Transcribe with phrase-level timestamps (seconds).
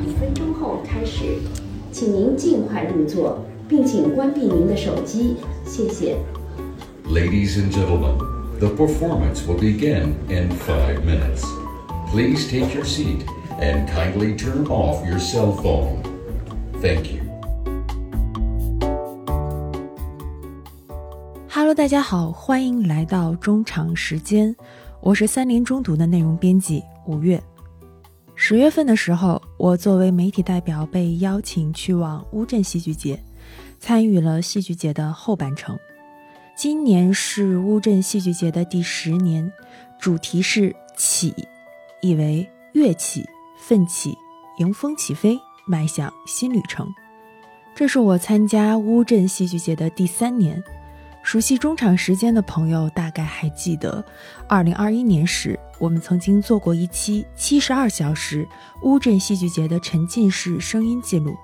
[0.00, 1.38] 一分钟后开始，
[1.90, 3.38] 请您尽快入座，
[3.68, 5.36] 并请关闭您的手机，
[5.66, 6.16] 谢谢。
[7.08, 8.16] Ladies and gentlemen,
[8.58, 11.44] the performance will begin in five minutes.
[12.10, 13.24] Please take your seat
[13.60, 16.02] and kindly turn off your cell phone.
[16.80, 17.25] Thank you.
[21.77, 24.53] 大家好，欢迎来到中场时间，
[24.99, 27.39] 我是三联中读的内容编辑吴越。
[28.33, 33.23] 十月份的时候，我作为媒体代表被邀请去往乌镇戏剧节，
[33.79, 35.77] 参与了戏剧节的后半程。
[36.55, 39.53] 今年是乌镇戏剧节的第十年，
[39.99, 41.31] 主题是“起”，
[42.01, 43.23] 意为跃起、
[43.59, 44.17] 奋起、
[44.57, 46.91] 迎风起飞，迈向新旅程。
[47.75, 50.63] 这是我参加乌镇戏剧节的第三年。
[51.27, 54.01] 熟悉中场时间的朋友大概还记得，
[54.47, 58.47] 二零二一年时，我们曾经做过一期七十二小时
[58.83, 61.35] 乌镇戏剧节的沉浸式声音记录。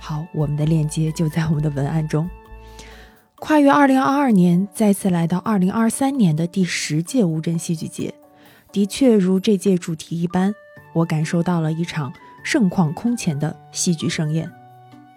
[0.00, 2.28] 好，我们的链接就在我们的文案中。
[3.36, 8.12] 跨越二零二二年，再次来到二零二三年的第十届乌镇戏剧节，
[8.72, 10.52] 的确如这届主题一般，
[10.92, 12.12] 我感受到了一场
[12.42, 14.50] 盛况空前的戏剧盛宴。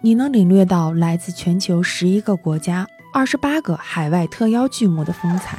[0.00, 5.56] 你能领略到来自全球十一个国家、二十八个海外特邀剧目的风采。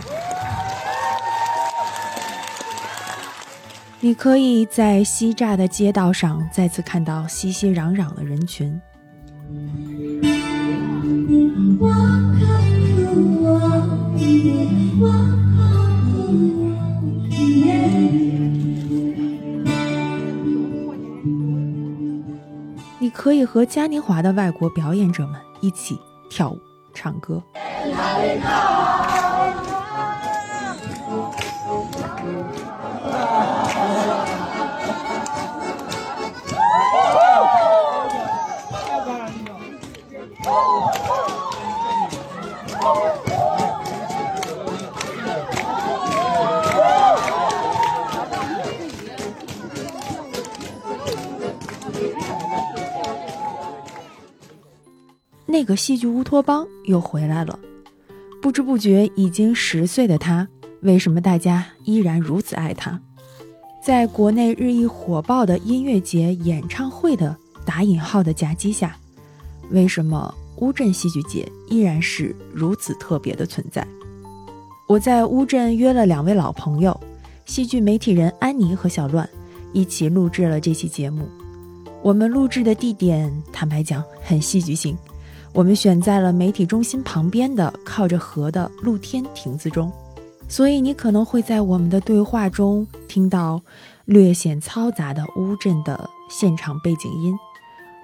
[3.99, 8.79] 你可以在西栅的街道上再次看到熙熙攘攘的人群。
[22.99, 25.97] 你可以和嘉年华的外国表演者们一起
[26.29, 26.59] 跳舞、
[26.97, 27.43] 唱歌。
[55.57, 57.57] 那个戏剧乌托邦又回来了，
[58.39, 60.47] 不知不觉已经十岁的他，
[60.81, 63.01] 为什么大家依然如此爱他？
[63.83, 67.35] 在国内日益火爆的音乐节、演唱会的
[67.65, 68.95] 打引号的夹击下，
[69.71, 73.83] 为什么乌镇戏剧节依然是如此特别的存在？
[74.87, 76.95] 我在乌镇约了两位老朋友，
[77.47, 79.27] 戏剧媒体人安妮和小乱，
[79.73, 81.27] 一起录制了这期节目。
[82.03, 84.95] 我们录制的地点，坦白讲很戏剧性。
[85.57, 89.91] 我们选在了媒体中心旁边的靠着河的露天亭子中，
[90.47, 93.59] 所以你可能会在我们的对话中听到
[94.05, 97.35] 略显嘈杂的乌镇的现场背景音，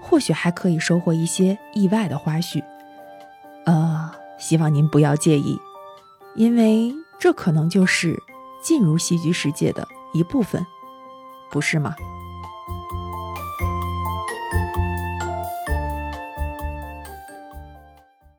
[0.02, 2.59] 或许还可以收获一些意外的花絮。
[3.68, 4.09] 呃，
[4.40, 5.56] 希望您不要介意，
[6.36, 8.19] 因为这可能就是
[8.63, 10.66] 进入戏剧世界的一部分，
[11.52, 11.94] 不是吗？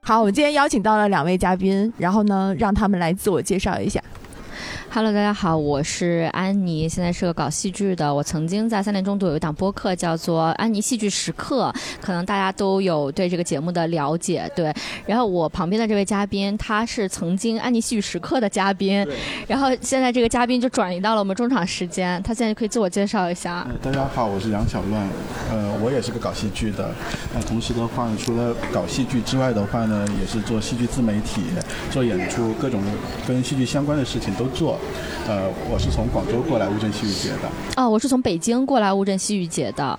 [0.07, 3.99] 好，我们今天邀请到了两位嘉宾，然后呢，让他们来自我介绍一下。
[4.95, 8.15] Hello，大家好，我是安妮，现在是个搞戏剧的。
[8.15, 11.69] 我曾经在三联中读有一档播客，叫做《安妮戏剧时刻》，
[12.01, 14.49] 可能大家都有对这个节目的了解。
[14.55, 14.73] 对，
[15.05, 19.05] 然后我旁边的这位嘉宾，他是曾经《安妮戏剧时刻》的嘉宾，
[19.49, 23.67] 然后现在这个嘉宾就转移到了我们中场时间，他现在可以自我介绍一下。
[23.83, 25.09] 大家好，我是杨小乱，
[25.51, 26.89] 呃，我也是个搞戏剧的。
[27.35, 31.43] 那同时的话，除了搞戏剧之外的话呢，也是做戏剧自媒体，
[31.91, 32.81] 做演出，各种
[33.27, 34.79] 跟戏剧相关的事情都做。
[35.27, 37.49] 呃，我是从广州过来乌镇戏剧节的。
[37.77, 39.99] 哦，我是从北京过来乌镇戏剧节的。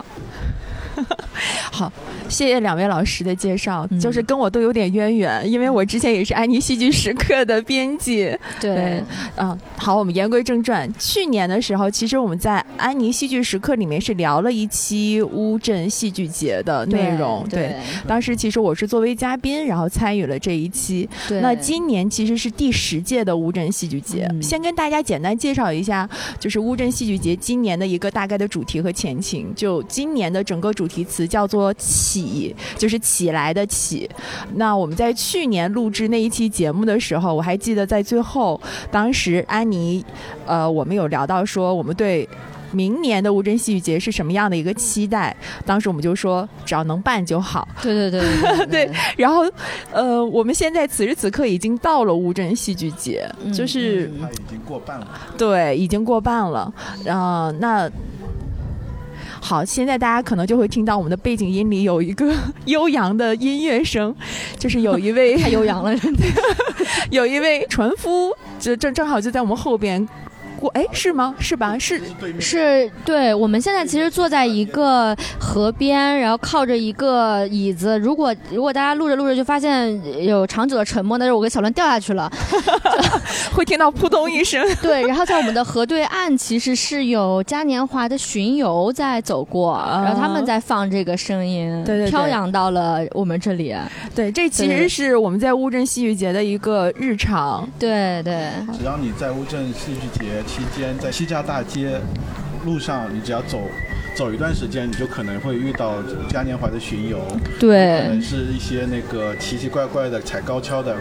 [1.72, 1.92] 好，
[2.30, 8.36] 谢谢两位老师的介绍，就是跟我都有点渊源，因为我之前也是安妮戏剧时刻的编辑。
[8.60, 9.04] 对，
[9.36, 10.92] 嗯，好，我们言归正传。
[10.98, 17.46] 去年的时候，其实我们在安妮戏剧时刻里面是聊了一期乌镇戏剧节的内容。
[17.50, 17.76] 对，
[18.08, 21.08] 当时其实我是作为嘉宾，然后参与了这一期。
[21.28, 24.30] 对，那今年其实是第十届的乌镇戏剧节。
[24.42, 26.10] 先跟大家简单介绍一下，
[26.40, 29.54] 就是乌镇戏剧节今年的一个大概的主题和前情。
[29.56, 31.74] 就今年的整个主题词叫做。
[31.78, 34.10] 起就是起来的起。
[34.56, 38.60] 那我们在去年录制那一期节目的时候，我还记得在最后，
[38.90, 40.04] 当时安妮，
[40.46, 42.28] 呃，我们有聊到说，我们对
[42.72, 45.36] 明年的乌镇戏剧节是什么样的一个期待。
[45.66, 47.68] 当时我们就说，只要能办就好。
[47.82, 48.22] 对对对
[48.58, 48.92] 对 对。
[49.18, 49.46] 然后，
[49.92, 55.08] 呃，我们现在此时此刻已经到了乌镇戏剧节，就是它已经过半了。
[55.38, 56.74] 对，已经过半了。
[57.08, 57.90] 啊，那。
[59.48, 62.34] 好，现在大家可能就会听到我们的背景音里有一个
[62.66, 64.16] 悠扬的音乐声，
[64.58, 65.96] 就是有一位太悠扬了，
[67.12, 70.04] 有一位船夫，就正正好就在我们后边。
[70.66, 71.36] 过哎是吗？
[71.40, 71.78] 是吧？
[71.78, 72.02] 是
[72.40, 73.34] 是，对。
[73.34, 78.00] 我们现在其实坐在一个河边，然后靠着一个椅子。
[78.00, 82.32] 如果如果大家录着录着就发现有长久的沉默，那是我跟小乱掉下去了，
[83.54, 84.66] 会听到扑通一声。
[84.82, 85.06] 对。
[85.06, 93.76] 然后在我们的河对岸，其实是有嘉年华的巡游在走过，然后他们在放这个声音，对对，飘扬到了我们这里。
[94.16, 97.68] 对，这其实是我们在乌镇戏剧节的一个日常。
[97.78, 98.50] 对对。
[98.78, 100.26] 只要你在乌镇戏剧节。
[100.56, 102.00] 期间在西栅大街
[102.66, 103.60] 路上，你只要走
[104.16, 105.96] 走一段时间，你就可能会遇到
[106.30, 107.20] 嘉年华的巡游。
[107.60, 110.96] 对，可能是一些那个奇奇怪怪的踩高跷的，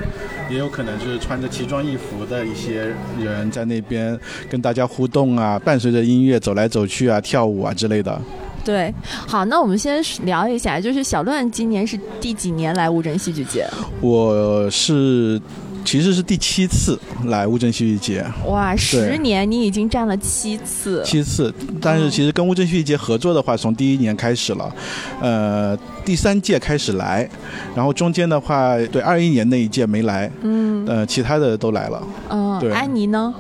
[0.51, 2.93] 也有可能就是穿着奇装异服的一些
[3.23, 4.19] 人在那边
[4.51, 8.21] 跟大家互动啊，伴随着音乐走来走去啊，跳舞啊之类的。
[8.65, 8.93] 对，
[9.29, 13.65] 好，那我们先聊一下，就是小乱今年是第几年来乌镇戏剧节？
[14.01, 15.41] 我是。
[15.85, 21.53] 其实是第七次来乌镇戏剧节，哇，十年你已经站了七次，七次。
[21.81, 24.75] 但是其实跟乌镇戏剧节合作的话，从第一年开始了，
[25.21, 27.29] 呃，第三届开始来，
[27.75, 32.03] 然后中间的话，对二一年那一届没来，嗯，呃，其他的都来了。
[32.31, 33.35] 嗯，对，安妮呢？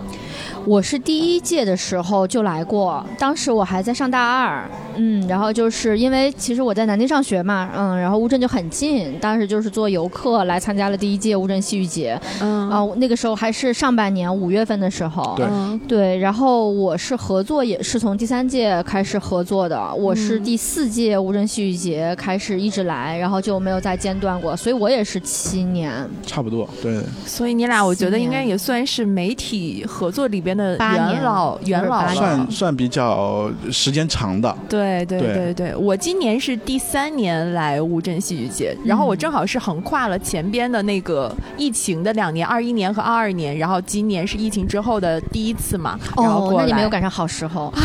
[0.67, 15.46] 我是第一届的时候就来过，当时我还在上大二，嗯，然后就是因为其实我在南京上学嘛，嗯，然后乌镇就很近，当时就是做游客来参加了第一届乌镇戏剧节，嗯，啊，那个时候还是上半年五月份的时候，对，
[15.87, 30.79] 对，然后我是合作也是从第三届开始合作的，我是第四届乌镇戏剧节开始一直来，然后就没有再间断过，所以我也是七年，差不多，对，所以你俩我觉得应该也算是媒体合作里边的。
[30.94, 47.72] 元老元老算算比较时间长的，对对对对对，我今年是第三年来乌镇戏剧节，然后我正好是横跨了前边的那个疫情的两年，二一年和二二年，然后今年是疫情之后的第一次嘛，哦，那你没有赶上好时候，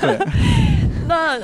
[0.00, 0.18] 对，
[1.08, 1.38] 那。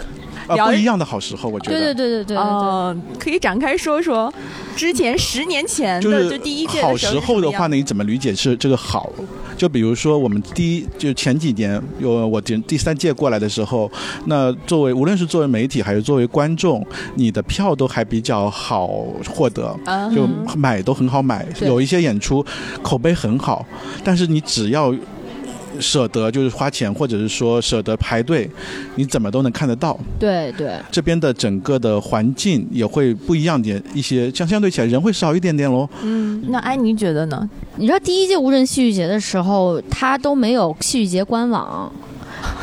[0.50, 1.78] 不一样的好时候，我觉得。
[1.78, 4.32] 对对对对对，嗯，可以展开说说，
[4.74, 9.12] 之前十年前的就第一届好时候的话呢，你怎么理解是这个好？
[9.60, 13.92] 就比如说我们第一就前几年有我第第三届过来的时候，
[14.24, 16.82] 那作为无论是作为媒体还是作为观众，
[17.14, 18.86] 你的票都还比较好
[19.28, 19.78] 获得，
[20.14, 20.26] 就
[20.56, 22.42] 买都很好买，有一些演出
[22.82, 23.66] 口碑很好，
[24.02, 24.94] 但是你只要。
[25.80, 28.48] 舍得就是花钱，或者是说舍得排队，
[28.96, 29.98] 你怎么都能看得到。
[30.18, 35.88] 对对，这边的整个的环境也会不一样点，一些相相对起来人会少一点点喽。
[36.02, 37.48] 嗯，那安妮觉得呢？
[37.76, 41.90] 你知道第一届无人戏剧节的时候，它都没有戏剧节官网，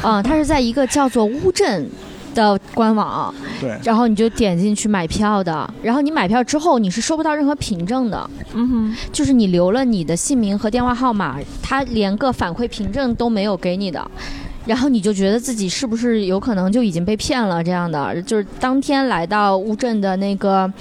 [0.01, 1.89] 啊，它是在一个叫做乌镇。
[2.37, 14.09] 的官网，对，然后你就点进去买票的，然后你买票之后你是收不到任何凭证的，嗯哼，就是你留了你的姓名和电话号码，他连个反馈凭证都没有给你的，
[14.65, 20.71] 然后你就觉得自己是不是有可能就已经被骗了这样的，就是当天来到乌镇的那个。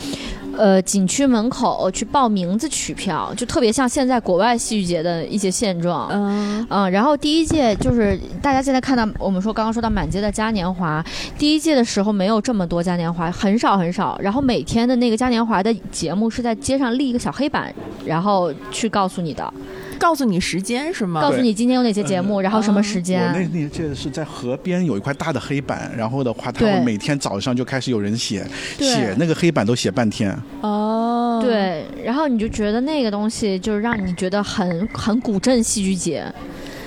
[0.56, 6.08] 呃，景区门口去报名字取票，就特别像现在国外戏剧节的一些现状。
[6.10, 11.04] 嗯嗯，然后第一届就是大家现在看到我们说刚刚说到满街的嘉年华，
[11.38, 14.18] 第一届的时候没有这么多嘉年华，很少很少。
[14.20, 19.52] 然后每天的那个嘉年华的节目是在街上立一个小黑板，然后去告诉你的。
[19.98, 21.20] 告诉你时间是吗？
[21.20, 23.22] 告诉你今天有哪些节目，然后什么时间？
[23.22, 28.46] 我那那届是在河边有一块大的黑板，然后的话，他们每天早上就开始有人写，
[28.78, 30.36] 写那个黑板都写半天。
[30.60, 36.24] 哦，对，然后你就觉得那个东西就是让你觉得很很古镇戏剧节。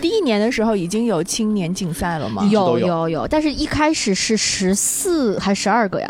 [0.01, 2.47] 第一年的时候已经有青年竞赛了吗？
[2.49, 6.09] 有有有，但是一开始是十四还十二个呀？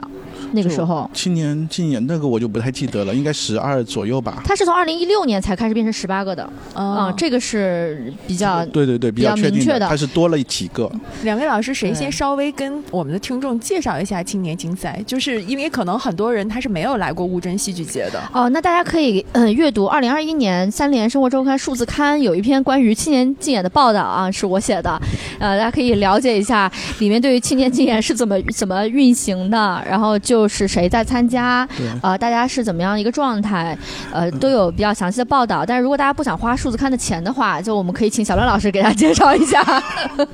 [0.53, 4.41] 那个时候，青年竞演那个我就不太记得了，应该十二左右吧。
[4.45, 10.91] 它是从二零一六年才开始变成十八个的，啊，这个是比较对对对比较明确的，它是多了几个。
[11.23, 15.01] 两位老师，谁先稍微跟我们的听众介绍一下青年竞赛？
[15.05, 18.21] 就是因为可能很多人他是没有来过乌镇戏剧节的。
[18.33, 24.99] 哦，那大家可以嗯阅读二零二一年三联生活周刊数字刊有一篇关于青年竞演的报道啊，是我写的，
[25.37, 30.38] 呃，大家可以了解一下里面对于青年竞演是怎么怎么运行的，然后就。
[30.39, 31.67] 就是谁在参加，
[32.01, 33.77] 呃，大家是怎么样一个状态，
[34.09, 35.65] 呃，都有比较详细的报道。
[35.65, 39.61] 但是如果大家不想花数字看的钱的话，就我们可以请小乱老师给大家介绍一下。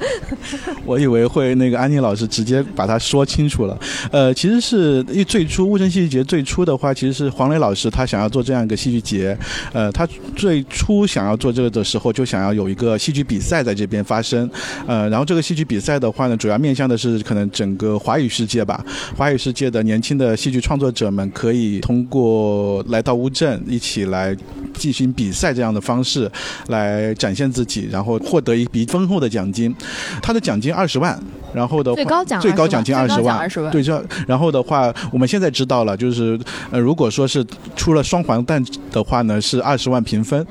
[0.85, 3.75] 我以为会那个安妮老师直接把它说清楚了。
[4.11, 9.35] 呃，其实是因为最初乌镇戏剧节最初的话，其实是黄磊老师他想要做这样一个戏剧节。
[9.73, 14.47] 呃，他最初想要做这个的时候，就想要有一个戏剧比赛在这边发生。
[14.85, 18.85] 呃，然后这个戏剧比赛的话呢，主要面向的是可能整个华语世界吧，
[19.17, 24.35] 华语世界的年轻的戏剧创作者们可以通过来到乌镇一起来
[24.73, 26.31] 进行比赛这样的方式
[26.67, 29.73] 来展现自己，然后获得一笔丰厚的奖金。
[30.21, 31.17] 他的奖金二十万，
[31.53, 36.39] 然后的最高奖最高奖金二十万，对，这然后的话，我们现在知道了，就是
[36.71, 40.45] 呃，如果说是出了双黄蛋的话呢，是二十万平分。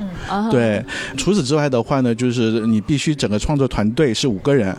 [0.50, 0.84] 对，
[1.16, 4.74] 除此之外的话呢，就是你必须整个创作团队是五个人。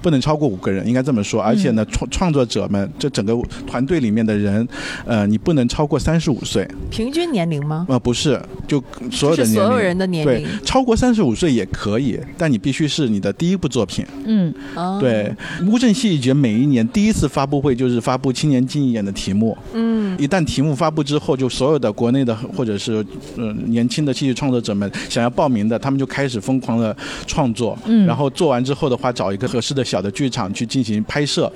[0.00, 1.40] 不能超过五个人，应该这么说。
[1.40, 3.34] 而且呢，创创作者们这整个
[3.66, 4.66] 团队里面的人，
[5.04, 6.66] 呃，你不能超过三十五岁。
[6.90, 7.86] 平均年龄吗？
[7.88, 9.64] 呃，不是，就所有的年龄。
[9.64, 10.44] 所有人的年龄。
[10.44, 14.04] 对，超过三十五岁也可以，但你必须是你的第一部作品。
[14.24, 14.54] 嗯，
[15.00, 15.34] 对。
[15.66, 19.56] 乌镇戏剧节每一年第一次发布会就是发布青年竞演的题目。
[19.72, 20.16] 嗯。
[20.18, 23.04] 一旦题目发布之后，就所有的国内的或者是
[23.36, 27.76] 呃年轻的戏剧创作者们想要报名的，他们就开始疯狂的创作。
[27.86, 28.06] 嗯。
[28.06, 29.79] 然后做完之后的话，找一个合适的。
[29.84, 31.52] 小的剧场去进行拍摄、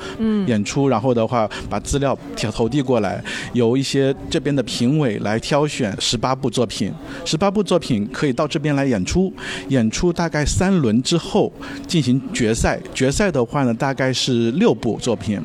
[0.46, 2.16] 演出，然后的话把资料
[2.52, 6.92] 投递过来，由一些这边的评委来挑选十八部作品，
[7.24, 9.32] 十八部作品可以到这边来演出，
[9.68, 11.52] 演出大概三轮之后
[11.86, 15.40] 进行决赛，决赛的话呢大概是六部作品，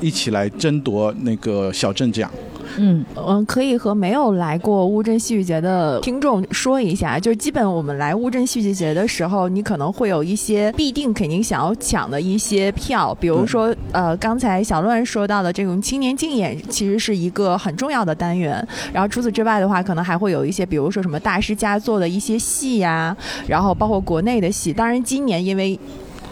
[0.00, 2.30] 一起来争夺那个小镇奖。
[2.76, 18.66] 嗯嗯，可以和没有来过乌镇戏剧节的听众说一下，就是基本我们来乌镇戏剧节的时候，你可能会有一些必定肯定想要抢的一些票，比如说呃，刚才小乱说到的这种青年竞演，其实是一个很重要的单元。
[18.92, 24.72] 然后除此之外的话，可能还会有一些，比如说什么大师佳作的一些戏呀，然后包括国内的戏。
[24.72, 25.78] 当然今年因为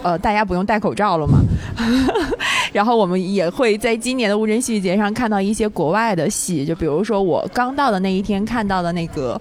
[0.03, 1.39] 呃大家不用戴口罩了嘛。
[2.73, 9.39] 然后我们也会在今年的乌镇戏剧节上看到一些国外的戏，就比如说我刚到的那一天看到的那个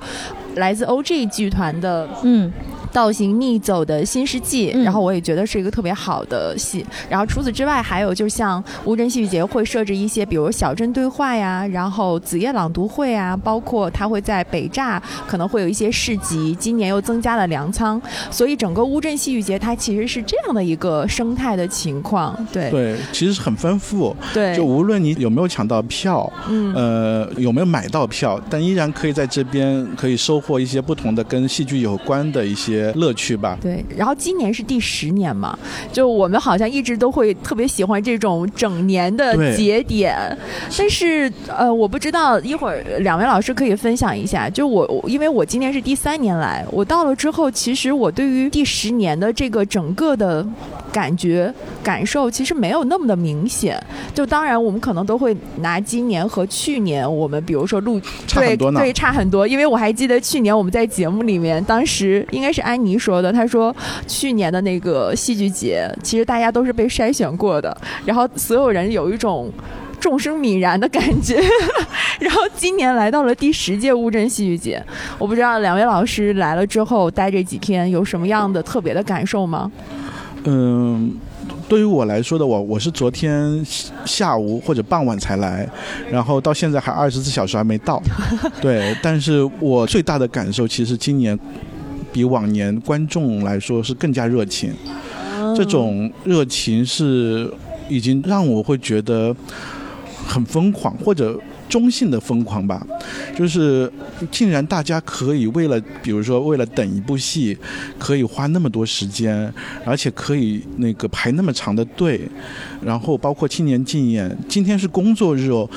[0.54, 2.52] 来自 OG 剧团的，嗯。
[2.96, 6.82] 造型逆走的新世纪，然后我也觉得是一个特别好的戏。
[7.10, 14.98] 然后除此之外，还有就像乌镇戏剧节会设置一些，比如小镇对话呀，然后子夜朗读会啊，包括它会在北栅
[15.28, 16.56] 可能会有一些市集。
[16.58, 18.00] 今年又增加了粮仓，
[18.30, 22.34] 所以整个乌镇戏剧节它其实是这样的一个生态的情况。
[22.50, 24.16] 对对，其实是很丰富。
[24.32, 32.85] 对，就无论你有没有抢到票，嗯，呃，有没有买到票，但依然可以在这边可以收获一些不同的跟戏剧有关的一些。
[32.94, 33.58] 乐趣吧。
[33.60, 35.58] 对，然后今年是第十年嘛，
[35.92, 40.16] 就我们好像一直都会特别喜欢这种整年的节点。
[40.78, 44.48] 但是呃，我不知道一会儿两位老师可以分享一下。
[44.48, 50.46] 就我，因为我今年是第三年来，我到了之后，其实我对于第十年的这个整个的
[50.92, 51.52] 感觉
[51.82, 53.82] 感受，其实没有那么的明显。
[54.14, 62.76] 就当然，我们可能都会拿今年和去年，我们比如说录对对差很多，因为我还记得去年我们在节目里面，当时应该是安。
[62.84, 63.74] 妮说的，他说
[64.06, 69.50] 去年的那个戏剧节，其实大家都是被筛选过的，然后所有人有一种
[69.98, 71.36] 众生泯然的感觉。
[72.20, 74.84] 然后今年来到了第十届乌镇戏剧节，
[75.18, 79.70] 我不知道两位老师来了之后待这几天有什么样的特别的感受吗？
[80.44, 81.16] 嗯。
[81.68, 83.60] 对于我来说的，我我是昨天
[84.04, 85.68] 下午或者傍晚才来，
[86.08, 88.00] 然后到现在还二十四小时还没到。
[88.60, 91.36] 对，但是我最大的感受其实今年。
[92.16, 94.72] 比往年观众来说是更加热情，
[95.54, 97.52] 这种热情是
[97.90, 99.36] 已经让我会觉得
[100.26, 102.86] 很疯狂，或者中性的疯狂吧。
[103.36, 103.92] 就是
[104.30, 107.54] 竟然大家可以为了，比如说为了等一部戏，
[107.98, 109.52] 可以花那么多时间，
[109.84, 112.22] 而且可以那个排那么长的队，
[112.82, 115.68] 然后包括青年竞演，今天是工作日哦。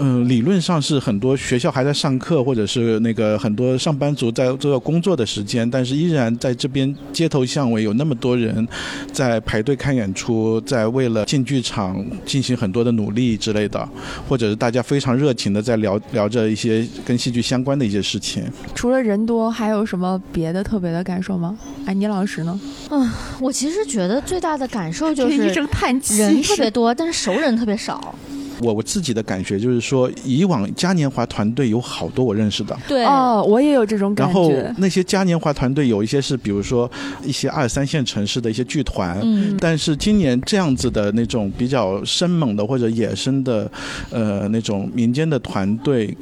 [0.00, 8.66] 嗯，理论上是很多学校还在上课，或者是那个很多上班族在做工作的时间，但是依然在这边街头巷尾有那么多人
[9.12, 13.88] 在排队看演出，在为了进剧场进行很多的努力之类的，
[14.28, 18.44] 或者是大家非常热情的在聊聊着一些跟戏剧相关的一些事情。
[18.74, 21.58] 除了人多，还有什么别的特别的感受吗？
[21.86, 22.60] 哎，倪老师呢？
[22.90, 28.14] 嗯，我其实觉得最大的感受就是一声叹气，人特别多，但是熟人特别少。
[28.60, 34.74] 我我自己的感觉就是说，以往嘉年华团队有好多我认识的，对，哦，我也有这种感觉然后。
[34.78, 36.90] 那些嘉年华团队有一些是，比如说
[37.22, 43.70] 一些二三线城市的一些剧团，嗯但是今年这样子的那种比较生猛的或者野生的，
[44.10, 46.16] 呃，那种民间的团队。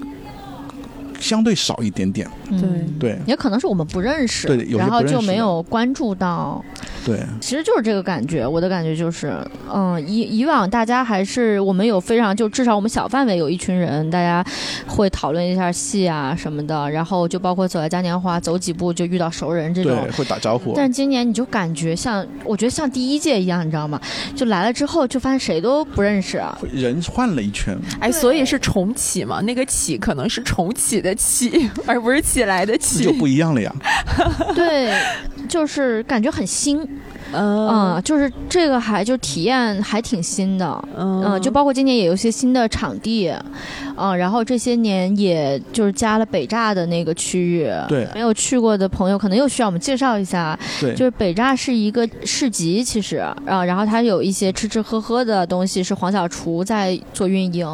[1.18, 6.62] 相对少一点点，嗯对对也可能是我们不认识，对有些然后就没有关注到。
[7.06, 9.32] 对，其实就是这个感觉，我的感觉就是，
[9.72, 14.44] 嗯，以以往大家还是我们有非常就至少我们小范围有一群人，大家
[14.88, 20.10] 会讨论一下戏啊什么的，然后就包括走在嘉年华走几步就遇到熟人这种对，。
[20.16, 20.72] 会打招呼。
[20.74, 24.00] 但今年你就感觉像，我觉得像第一届一样，你知道吗？
[24.34, 29.40] 就来了之后就发现谁都不认识，会人换了一圈，哎，所以是重启嘛？
[29.42, 33.12] 那个启可能是重启的启， 而不是起来的那起就。
[33.12, 33.74] 不一样了呀。
[34.54, 34.92] 对，
[35.48, 36.86] 就是感觉很新，
[37.32, 37.68] 嗯。
[37.68, 41.22] 嗯，就是这个还就体验还挺新的，嗯。
[41.24, 43.32] 嗯，就包括今年也有一些新的场地，
[43.96, 57.66] 嗯，然后这些年也就是加了北栅的那个区域，对没有去过的朋友可能又需要我们介绍一下，对，就是北栅是一个市集，其实啊，然后它有一些吃吃喝喝的东西是黄小厨在做运营，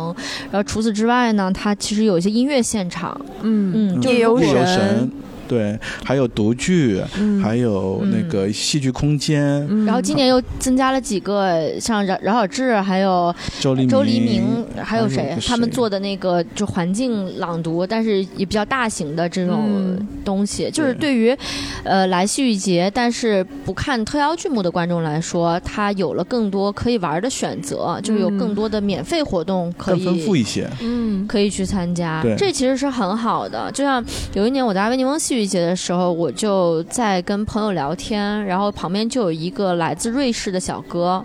[0.50, 5.10] 然后除此之外呢，它其实有一些音乐现场，嗯嗯，就夜游神，
[5.52, 7.42] 对，还有独剧，嗯。
[7.42, 9.84] 还有那个戏剧空间，嗯。
[9.84, 15.36] 然后今年又增加了几个像饶饶晓志，还有周黎周黎明，还有谁？
[15.46, 20.08] 他们做的那个就环境朗读，但是也比较大型的这种嗯。
[20.24, 21.36] 东西，就是对于
[21.82, 28.38] 呃来戏剧节但是不看特邀剧目的观众来说，他有了更多可以玩的选择，就是有嗯。
[28.38, 30.40] 更多的免费活动可更丰富以。
[30.40, 30.70] 一些。
[30.80, 31.26] 嗯。
[31.26, 32.22] 可以去参加。
[32.22, 33.70] 对，这其实是很好的。
[33.72, 34.02] 就像
[34.34, 41.24] 有一年我在阿维尼翁戏剧节的时候，我就在跟朋友聊天，然后旁边就有一个来自瑞士的小哥，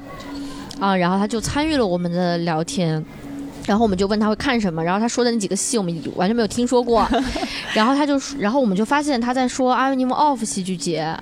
[0.80, 3.04] 啊，然后他就参与了我们的聊天。
[3.66, 7.06] 然后我们就问他会看什么，然后他说的那几个戏我们完全没有听说过，
[7.76, 11.14] 然后他就，然后我们就发现他在说阿维尼翁 off 戏剧节，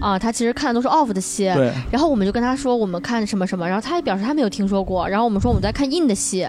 [0.00, 6.40] 啊，他其实看的都是 off 的戏，对，然后我们就跟他说我们看什么什么，然后他也表示他没有听说过，然后我们说我们在看 in 的戏，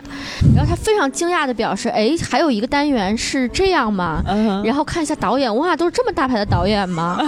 [0.56, 4.24] 然后他非常惊讶的表示，哎，还有一个单元是这样吗？
[4.64, 7.20] 然后看一下导演，哇，都是这么大牌的导演吗？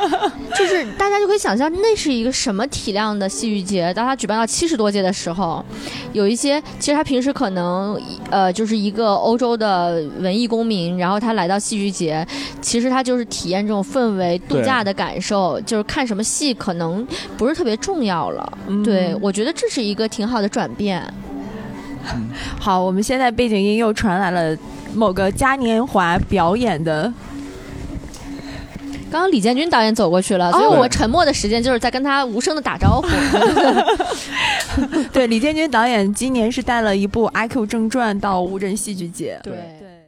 [0.56, 3.92] 就是大家就可以想象，那是一个什么体量的戏剧节。
[3.94, 5.64] 当他举办到七十多届的时候，
[6.12, 7.98] 有一些其实他平时可能
[8.30, 12.26] 呃就是一个欧洲的文艺公民，然后他来到戏剧节，
[12.60, 17.06] 其实他就是体验这种氛围、度假的感受，就是看什么戏可能
[17.38, 18.58] 不是特别重要了。
[18.66, 21.00] 嗯对，我觉得这是一个挺好的转变。
[22.58, 24.56] 好，我们现在背景音又传来了
[24.92, 27.04] 某个嘉年华表演的，
[29.12, 33.06] 刚刚李建军导演走过去了，所以哦我沉默的时间就是在跟他无声的打招呼。
[35.12, 39.38] 对，李建军导演今年是带了一部《阿 Q 正传》到乌镇戏剧节。
[39.44, 39.99] 对对。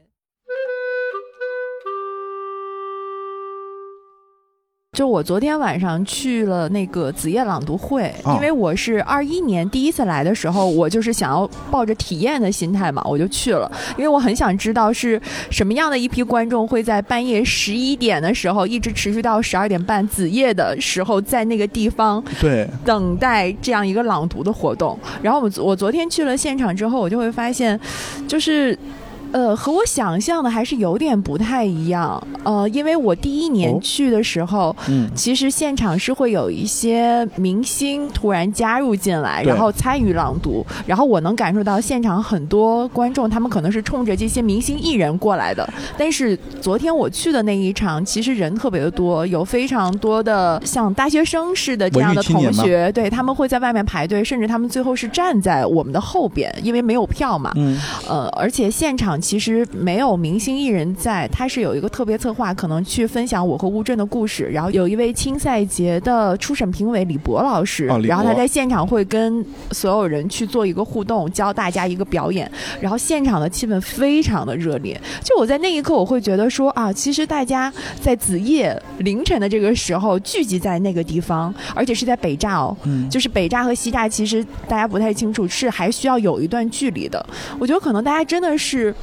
[4.99, 15.19] 就我昨天晚上去了那个子夜朗读会，哦因为我是二一年第一次来的时候，我就是想要抱着体验的心态嘛，我就去了，因为我很想知道是
[15.51, 24.99] 什么样的一批观众会在半夜十一点的时候一直持续到十二点半子夜的时候，在那个地方对，等待这样一个朗读的活动。
[25.23, 27.81] 然后我我昨天去了现场之后，我就会发现，
[28.29, 28.79] 就是。
[29.33, 32.23] 呃，和我想象的还是有点不太一样。
[32.45, 45.67] 呃，因为我第一年哦去的时候，嗯，其实现场是会有一些明星突然加入进来，然后参与朗读，然后我能感受到现场很多观众，他们可能是冲着这些明星艺人过来的。
[45.97, 57.53] 但是昨天我去的那一场，其实人特别的多，有非常多的像大学生似的这样的同学，对他们会在外面排队，甚至他们最后是站在我们的后边，因为没有票嘛。
[57.55, 64.51] 嗯，呃，而且现场其实没有明星艺人在，他是有一个特别策划，可能去分享我和乌镇的故事。
[64.53, 72.51] 然后有一位青赛节的初审评委李博老师，哦然后他在现场会跟所有人去做一个互动，教大家一个表演。
[72.81, 75.01] 然后现场的气氛非常的热烈。
[75.23, 87.25] 就我在那一刻，我会觉得说啊，其实大家在子夜凌晨的这个时候聚集在那个地方，而且是在北栅哦，嗯就是北栅和西栅，其实大家不太清楚，是还需要有一段距离的。
[87.59, 88.95] 我觉得可能大家真的是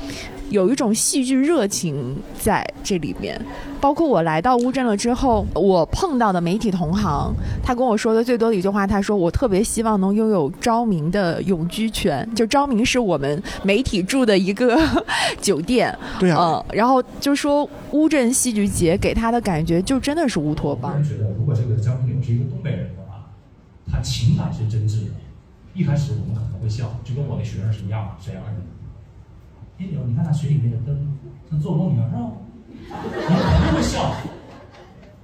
[0.50, 3.40] 有一种戏剧热情在这里面。
[3.82, 12.30] 包括我来到乌镇了之后，我碰到的媒体同行，他跟我说的最多的一句话，他说我特别希望能拥有昭明的永居权。
[12.36, 14.78] 就昭明是我们媒体住的一个
[15.40, 23.32] 酒店，对啊，嗯，然后就说乌镇戏剧节给他的感觉就真的是乌托邦我觉得，如果这个张平勇是一个东北人的话，
[23.90, 25.12] 他情感是真挚的，
[25.74, 28.56] 一开始我们可能会笑，就跟我那学生是一样的，沈阳人。
[29.80, 31.18] 哎，你你看那水里面的灯，
[31.50, 32.32] 像做梦一样，是吧？
[33.02, 34.14] 你们肯定会笑。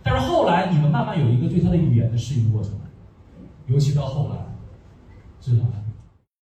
[0.01, 2.71] 但是后来你们慢慢有一个对它的语言的适应过程，
[3.67, 4.37] 尤其到后来，
[5.41, 5.71] 知道吗？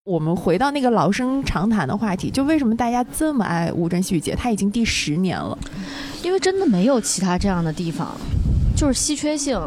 [0.05, 4.35] 我们回到那个老生常谈的话题，就为什么大家这么爱乌镇戏剧节？
[4.35, 5.57] 它已经第十年了，
[6.21, 8.15] 因为真的没有其他这样的地方，
[8.75, 9.59] 就是稀缺性。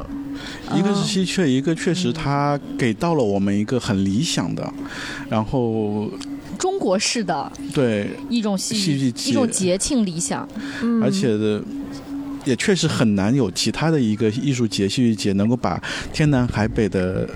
[0.75, 4.71] 一个是稀缺，一个确实它给到了我们一个很理想的，
[5.31, 6.07] 然后
[6.57, 10.49] 中国式的对一种戏戏剧一种节庆理想。
[11.03, 11.63] 而且的
[12.45, 17.29] 也确实很难有其他的一个艺术节、戏剧节能够把天南海北的。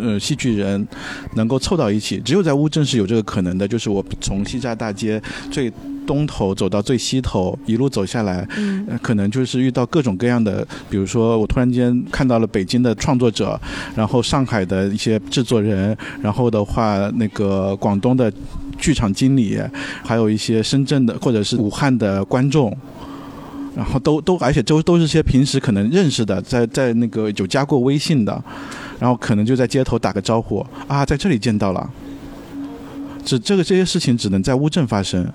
[0.00, 0.86] 呃，戏剧人
[1.34, 3.66] 能够凑到一起，只有在乌镇是有这个可能的。
[3.66, 5.68] 就是我从西栅大街最
[6.06, 8.46] 东头走到最西头，一路走下来，
[8.88, 13.60] 呃可能就是遇到各种各样的，比如说我突然间看到了北京的创作者，
[13.94, 18.32] 然后上海的一些制作人，然后的话那个广东的
[18.78, 19.60] 剧场经理，
[20.04, 22.76] 还有一些深圳的或者是武汉的观众。
[23.74, 28.44] 然后都都，而且都都是些平时可能认识的，在在那个有加过微信的，
[29.00, 31.90] 然后可能就在街头打个招呼啊，在这里见到了。
[33.24, 35.26] 这这个这些事情只能在乌镇发生。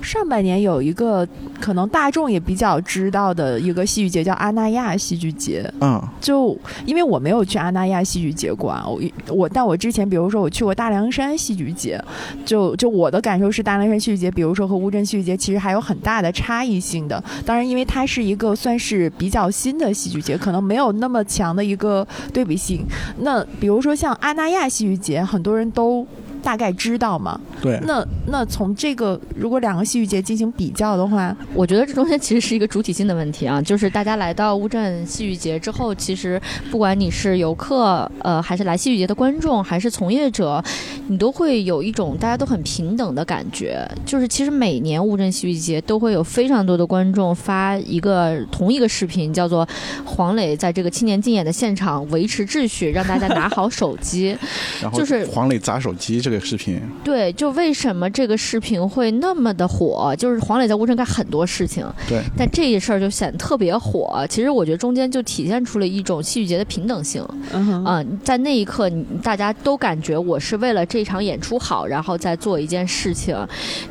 [0.00, 1.26] 上半年有一个
[1.60, 5.70] 可能大众也比较知道的一个戏剧节，叫阿那亚戏剧节。
[5.80, 6.56] 嗯，就
[6.86, 12.02] 因为我没有去阿那亚戏剧节过啊，我我但我之前比如说我去过大凉山戏剧节，
[12.44, 17.22] 就就我的感受是大凉山戏剧节，比如说和乌镇戏剧节其实还有很大的差异性的。
[17.44, 22.84] 当然，因为它是一个算是比较新的戏剧节，可能没有那么强的一个对比性。
[23.20, 26.06] 那比如说像阿那亚戏剧节，很多人都。
[26.42, 27.40] 大概知道嘛？
[27.60, 27.80] 对。
[27.86, 40.62] 那那从这个如果两个戏剧节进行比较的话，我觉得这中间其实是一个主体性的问题啊，就是大家来到乌镇戏剧节之后，其实不管你是游客，呃，还是来戏剧节的观众，还是从业者，
[41.08, 43.86] 你都会有一种大家都很平等的感觉。
[44.06, 49.68] 就是其实每年乌镇戏剧节都会有非常多的观众发一个同一个视频，叫做
[50.04, 54.36] 黄磊在这个青年竞演的现场维持秩序，让大家拿好手机。
[54.80, 60.14] 然后就是黄磊砸手机这个视频，对，就为什么这个视频会那么的火？
[60.16, 64.24] 就是黄磊在乌镇干很多事情，对，但这一事儿就显得特别火。
[64.28, 67.24] 其实我觉得中间就体现出了一种戏剧节的平等性。
[67.52, 73.36] 嗯在那一刻，你大家都感觉我是为了这场演出好，然后再做一件事情。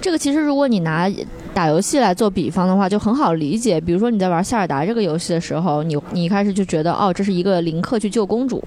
[0.01, 1.09] 这个其实如果你拿
[1.53, 3.81] 打游戏来做比方的话，就很好理解。
[3.81, 8.63] 比如说你在玩塞尔达这个游戏的时候，你你一开始就觉得哦，这是一个林克去救公主。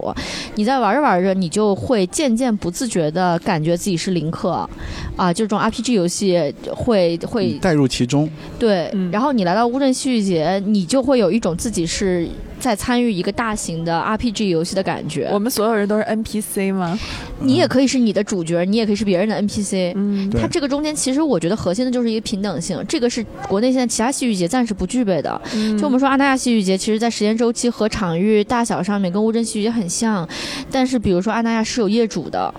[0.57, 4.69] 你在玩着玩着，你就会渐渐不自觉的感觉自己是林克，
[5.17, 12.27] 啊，就这种 RPG 游戏会会带入其中，对，嗯然后你来到乌镇戏剧节，你就会有一种自己是
[12.61, 15.29] 在参与一个大型的 RPG 游戏的感觉。
[15.33, 16.97] 我们所有人都是 NPC 吗？
[17.41, 19.93] 你也可以是你的主角，你也可以是别人的 NPC。
[19.97, 25.41] 嗯，它这个中间其实我觉得核心的就是一个平等性，这个是国内现在其他戏剧节暂时不具备的。
[25.55, 30.29] 嗯就我们说阿那亚戏剧节，其实在时间周期和场域大小上面跟乌镇戏剧节很像，
[30.71, 32.53] 但是比如说阿那亚是有业主的。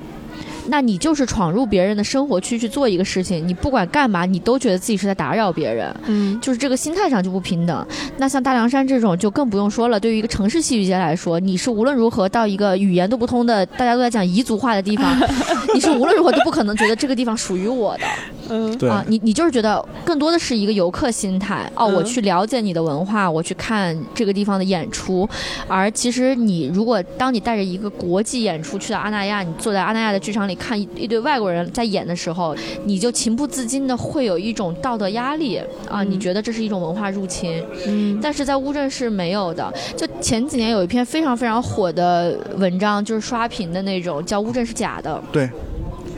[0.68, 7.86] 那你就是闯入别人的生活区去做一个事情，你不管干嘛，你都觉得自己是在打扰别人，嗯就是这个心态上就不平等。
[8.18, 15.18] 那像大凉山这种就更不用说了，对于一个城市戏剧节来说，你是无论如何到一个语言都不通的，大家都在讲彝族话的地方，
[15.74, 18.04] 你是无论如何都不可能觉得这个地方属于我的。
[18.50, 25.28] 嗯对，啊，你你就是觉得更多的是一个游客心态哦，嗯我去了解你的文化，我去看这个地方的演出，
[25.68, 35.60] 而其实你如果当你带着一个国际演出去到阿那亚，你坐在阿那亚的剧场里看一一堆外国人在演的时候，你就情不自禁的会有一种道德压力
[35.90, 39.74] 啊，你觉得这是一种文化入侵，嗯但是在乌镇是没有的。
[39.96, 45.22] 就前几年有一篇非常非常火的文章，就是刷屏的那种，叫《乌镇是假的》。
[45.32, 45.50] 对，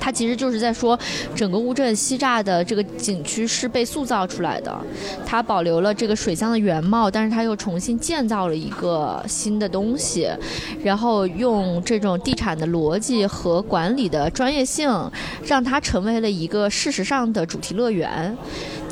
[0.03, 0.99] 它其实就是在说，
[1.33, 4.77] 整个乌镇西栅的这个景区是被塑造出来的，
[5.25, 10.29] 它保留了这个水乡的原貌，但是它又重新建造了一个新的东西，
[10.83, 14.91] 然后用这种地产的逻辑和管理的专业性，
[15.45, 18.35] 让它成为了一个事实上的主题乐园。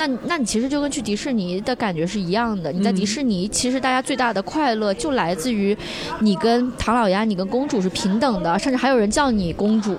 [0.01, 2.71] 那那你其实就跟去迪士尼的感觉是一样的。
[2.71, 5.77] 你在迪士尼，其实大家最大的快乐就来自于
[6.21, 9.95] 你跟唐老鸭、你跟公主是平等的，甚至还有人叫你公主。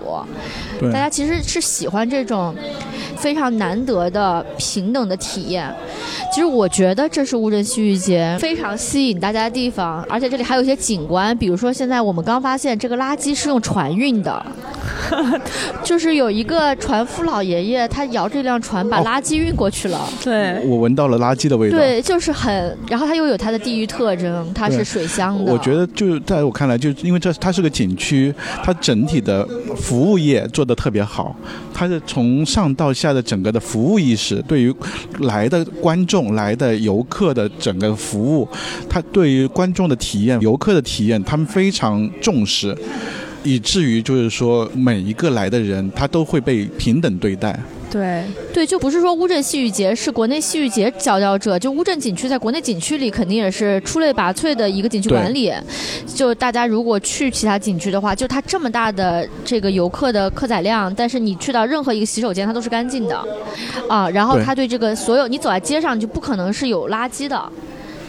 [0.81, 2.53] 对大家其实是喜欢这种
[3.17, 5.73] 非常难得的平等的体验。
[6.33, 14.45] 其实我觉得这是乌镇戏剧节非常吸引大家的地方，而且这里还有一些景观，比如说现在我们刚发现这个垃圾是用船运的，
[15.85, 19.92] 就是有一个船夫老爷爷，他摇这辆船把垃圾运过去了。
[20.23, 21.79] 对，我闻到了垃圾的味道。
[21.79, 25.53] 对，就是很，然后它又有它的地域特征，它是水乡的。
[25.53, 31.35] 我觉得就在我看来，就因为这它是个景区，它整体的服务业做得特别好，
[31.73, 34.75] 它是从上到下的整个的服务意识，对于
[35.21, 38.49] 来的观众、来的游客的整个服务，
[38.89, 42.77] 它对于观众的体验、游客的体验，他们非常重视。
[43.45, 47.59] 以至于就是说，每一个来的人，他都会被平等对待。
[47.93, 48.25] 对，
[48.55, 55.53] 对，就不是说乌镇戏剧节是国内戏剧节佼佼者，就乌镇景区在国内景区里肯定也是出类拔萃的一个景区管理。
[56.07, 63.23] 就大家如果去其他景区的话，就它这么大的这个游客的客载量，但是你去到任何一个洗手间，它都是干净的，
[63.87, 67.53] 啊，然后对它对这个所有你走在街上，你就不可能是有垃圾的。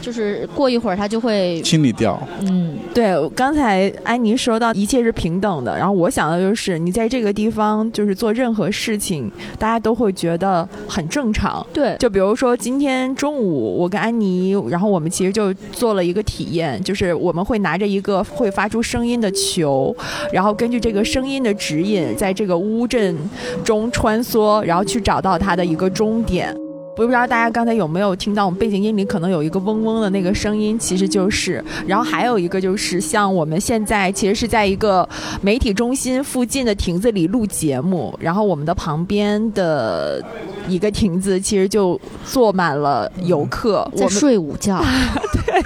[0.03, 11.65] 就是过一会儿它就会，清理掉，嗯，对，刚才安妮说到一切是平等的，然后我想的就是你在这个地方就是做任何事情，大家都会觉得很正常。
[11.71, 19.95] 对，就比如说今天中午我跟安妮，然后我们其实就做了一个体验，就是我们会拿着一个会发出声音的球，
[20.33, 23.15] 然后根据这个声音的指引，在这个乌镇
[23.63, 26.53] 中穿梭，然后去找到它的一个终点。
[26.95, 31.63] 不知道大家刚才有没有听到，我们背景音里可能有一个嗡嗡的那个声音，其实就是。
[31.88, 35.08] 然后还有一个就是，像我们现在其实是在一个
[35.41, 40.23] 媒体中心附近的亭子里录节目，然后我们的旁边的
[40.67, 44.84] 一个亭子其实就坐满了游客，我在们睡午觉。
[45.34, 45.63] 对，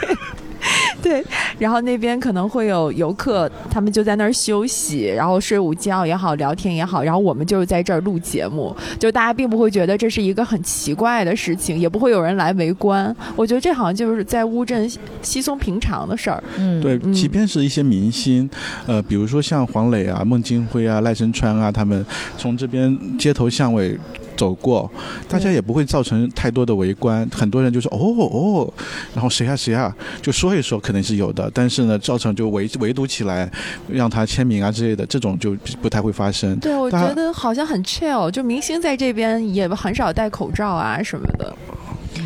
[1.59, 13.15] 然后那边可能会有游客，他们就在那儿休息，然后睡午觉也好，聊天也好，然后我们就是在这儿录节目，就大家并不会觉得这是一个很奇怪的事情，也不会有人来围观。
[13.35, 14.89] 我觉得这好像就是在乌镇
[15.21, 16.43] 稀松平常的事儿。
[16.57, 18.49] 嗯，对，嗯即便是一些明星，
[18.85, 22.05] 呃，比如说像黄磊啊、孟京辉啊、赖声川啊，他们
[22.37, 23.97] 从这边街头巷尾
[24.37, 24.89] 走过，
[25.27, 27.27] 大家也不会造成太多的围观。
[27.33, 28.73] 很多人就说哦哦，
[29.13, 33.49] 然后谁啊谁啊，就说一说，肯定是有的，但是呢，造成就围围堵起来，
[33.89, 36.55] 让他签名啊之类的，这种就不太会发生。
[36.59, 41.53] 对，我觉得好像很 chill，就明星在这边也很少戴口罩啊什么的。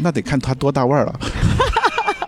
[0.04, 1.20] 那得看他多大腕儿了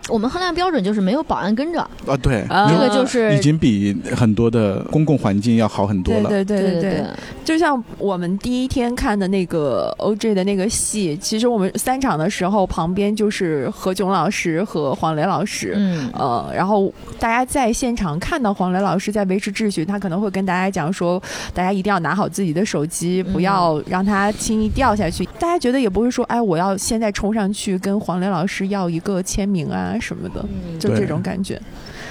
[0.08, 2.16] 我们衡量标准就是没有保安跟着，啊！
[2.20, 6.28] 对，啊这个就是已经比很多的公共环境要好很多了。
[6.28, 7.06] 对对对对对对，
[7.44, 15.72] 就像我们第一天看的那个 OJ 的那个戏，其实我们三场的时候，旁边就是何炅老师和黄磊老师。
[15.76, 21.22] 嗯，呃，然后大家在现场看到黄磊老师在维持秩序，他可能会跟大家讲说，
[21.54, 25.24] 大家一定要拿好自己的手机，不要让它轻易掉下去。
[25.38, 31.60] 大家觉得也不会说，哎，我要现在冲上去跟黄磊老师要一个签名啊什么的，嗯就这种感觉。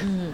[0.01, 0.31] 嗯，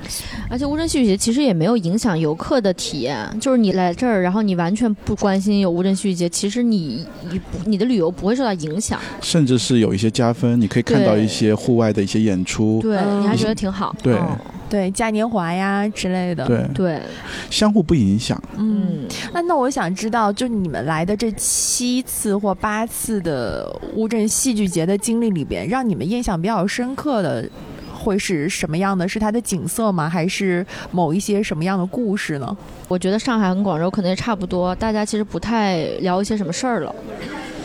[0.49, 12.79] 而且乌镇戏剧节其实也没有影响游客的体验，就是你来这儿，然后你完全不关心有乌镇戏剧节，其实你你你的旅游不会受到影响，甚至是有一些加分，你可以看到一些户外的一些演出。
[12.81, 14.37] 对，嗯你还觉得挺好，对嗯
[14.69, 16.45] 对，嘉年华呀之类的。
[16.45, 17.01] 对，对，
[17.49, 18.41] 相互不影响。
[18.57, 27.49] 嗯嗯，那那我想知道，就你们来的这七次或八次的乌镇戏剧节的经历里边，让你们印象比较深刻的
[27.93, 29.07] 会是什么样的？
[29.07, 30.07] 是它的景色吗？
[30.07, 32.57] 还是某一些什么样的故事呢？
[32.87, 36.93] 我觉得上海跟广州可能也差不多，大家其实不太聊一些什么事儿了。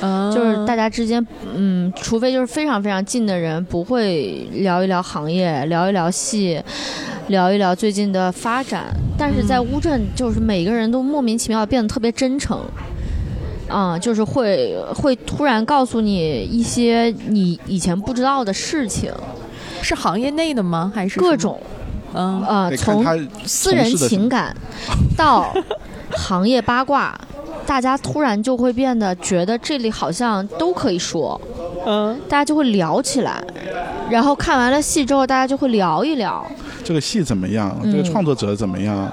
[0.05, 6.63] 嗯，就是大家之间，嗯，除非就是非常非常近的人，不会聊一聊行业，聊一聊戏，
[7.29, 8.95] 聊一聊最近的发展。
[9.17, 12.61] 但是在乌镇，就是每个人都莫名其妙变得特别真诚，
[13.69, 19.11] 啊、就是会会突然告诉你一些你以前不知道的事情，
[19.81, 20.93] 是行业内的吗？
[20.95, 21.19] 还是？
[21.19, 21.59] 各种
[22.13, 23.05] 嗯呃，从
[23.47, 24.55] 私人情感
[25.17, 25.53] 到
[26.11, 27.19] 行业八卦，
[27.67, 31.41] 大家突然就会变得觉得这里好像都可以说，
[31.87, 33.43] 嗯，大家就会聊起来。
[34.11, 36.45] 然后看完了戏之后，大家就会聊一聊。
[36.85, 39.11] 这个戏怎么样，嗯这个创作者怎么样，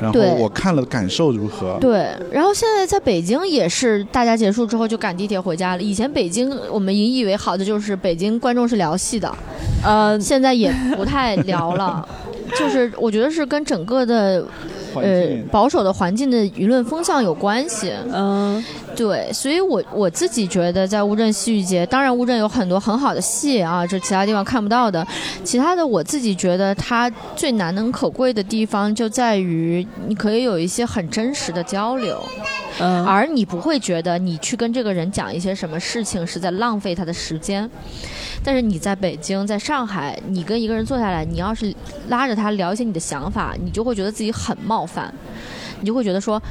[0.00, 1.76] 然后我看了感受如何。
[1.78, 5.82] 对，然后现在在北京也是，大家结束之后就赶地铁回家了。
[5.82, 9.30] 以前北京我们引以为豪的就是北京观众是聊戏的，
[9.84, 12.08] 呃，现在也不太聊了。
[12.58, 14.50] 就是我觉得是跟整个的环
[14.96, 17.92] 呃境保守的环境的舆论风向有关系。
[18.12, 18.62] 嗯，
[19.00, 25.06] 对，所以我我自己觉得，在乌镇戏剧节，当然乌镇有很多很好的戏啊，这其他地方看不到的。
[25.42, 32.22] 其他的，我自己觉得它最难能可贵的地方就在于，你可以有一些很真实的交流，
[32.78, 37.70] 嗯，而你不会觉得你去跟这个人讲一些什么事情是在浪费他的时间。
[38.44, 41.74] 但是你在北京、在上海，你跟一个人坐下来，你要是
[42.08, 45.10] 拉着他聊一些你的想法，你就会觉得自己很冒犯，
[45.80, 46.42] 你就会觉得说，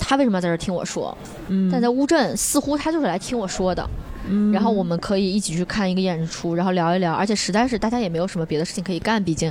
[0.00, 1.16] 他为什么要在这儿听我说？
[1.48, 3.88] 嗯但在乌镇，似乎他就是来听我说的。
[4.28, 9.50] 嗯然后我们可以一起去看一个演出，然后聊一聊，而且实在是大家也没有什么别的事情可以干，毕竟，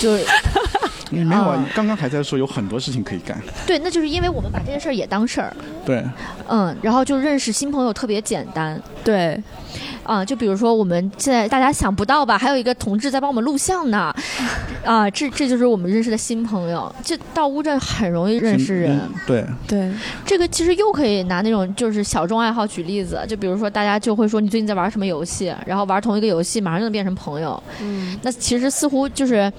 [0.00, 0.24] 就是
[1.10, 1.66] 你 没有啊啊？
[1.74, 3.40] 刚刚还在说有很多事情可以干。
[3.66, 5.56] 对，那就是因为我们把这件事儿也当事儿，
[5.86, 6.04] 对，
[6.48, 9.42] 嗯，然后就认识新朋友特别简单，对，
[10.02, 14.14] 啊，就比如说我们现在大家想不到吧，还有一个同志在帮我们录像呢，
[14.84, 16.94] 啊，这这就是我们认识的新朋友。
[17.02, 19.90] 这到乌镇很容易认识人，嗯对，对，
[20.26, 27.62] 这个其实又可以拿那种就是小众爱好举例子，就比如说大家就会说你最近在玩什么游戏，然后玩同一个游戏马上就能变成朋友。
[27.80, 29.50] 嗯，那其实似乎就是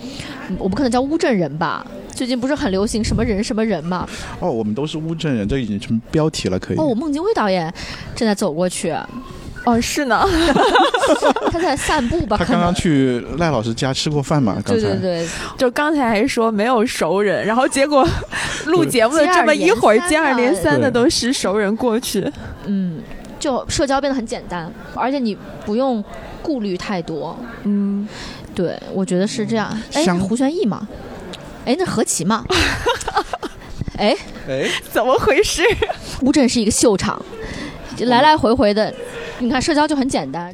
[0.49, 1.83] 嗯我们可能叫乌镇人吧，
[2.13, 4.07] 最近不是很流行什么人什么人嘛？
[4.39, 6.77] 哦，我们都是乌镇人，这已经成标题了，可以。
[6.77, 7.73] 哦，孟京辉导演
[8.15, 8.93] 正在走过去，
[9.65, 10.25] 哦，是呢，
[11.51, 12.37] 他在散步吧？
[12.37, 14.53] 他刚刚去赖老师家吃过饭嘛？
[14.65, 18.07] 刚才对对对，就刚才还说没有熟人，然后结果
[18.65, 22.31] 录节目的这么一会儿，接接二二连连三的都是熟人过去。
[22.65, 23.01] 嗯，
[23.39, 26.03] 就社交变得很简单，而且你不用
[26.41, 27.37] 顾虑太多。
[27.63, 28.07] 嗯，
[28.55, 29.77] 对，我觉得是这样。
[29.93, 30.87] 哎，相胡旋翼嘛，
[31.65, 32.43] 哎，那何其嘛。
[33.97, 34.15] 哎，
[34.47, 35.61] 哎，怎么回事？
[36.21, 37.21] 乌镇是一个秀场，
[37.99, 38.93] 来来回回的，
[39.41, 40.53] 你看社交就很简单。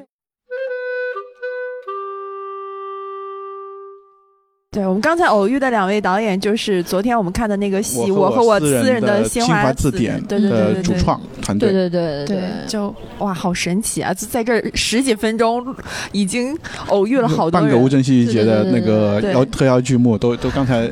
[4.71, 11.71] 对我们刚才偶遇的两位导演，就是昨天我们看的那个戏《我和我私私人的新华字典对对对的对对主创团队。
[11.71, 14.13] 对对对对，就哇，好神奇啊！
[14.13, 15.65] 就在这十几分钟，
[16.11, 16.55] 已经
[16.87, 20.91] 偶遇了好多半个乌人，镇戏剧节的那个对对对对邀特邀剧目都都刚才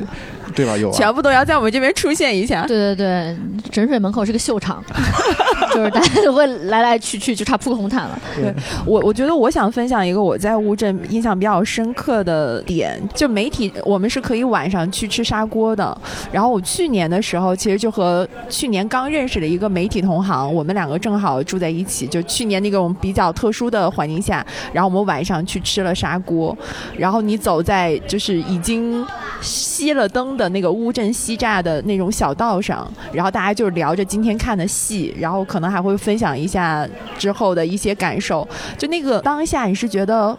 [0.54, 0.76] 对吧？
[0.76, 0.96] 有啊。
[0.96, 2.66] 全部都要在我们这边出现一下。
[2.66, 3.36] 对对对，
[3.70, 4.82] 诊水门口是个秀场，
[5.74, 8.18] 就是大家都会来来去去，就差铺个红毯了。
[8.36, 8.54] 对
[8.86, 15.96] 我我觉得我想分享一个我在乌镇印象比较深刻的点，就媒体我们是可以晚上去吃砂锅的。
[16.32, 22.06] 然后我去年的时候，其实就和去年刚认识的一个媒体同行，我们两个正好住在一起。
[22.06, 26.56] 就去年那种比较特殊的环境下，然后我们晚上去吃了砂锅。
[26.96, 29.04] 然后你走在就是已经
[29.42, 38.46] 熄了灯的那个乌镇西栅的那种小道上，然后大家就聊着今天看的戏，然后可能还会分享一下之后的一些感受。
[38.78, 40.36] 就那个当下，你是觉得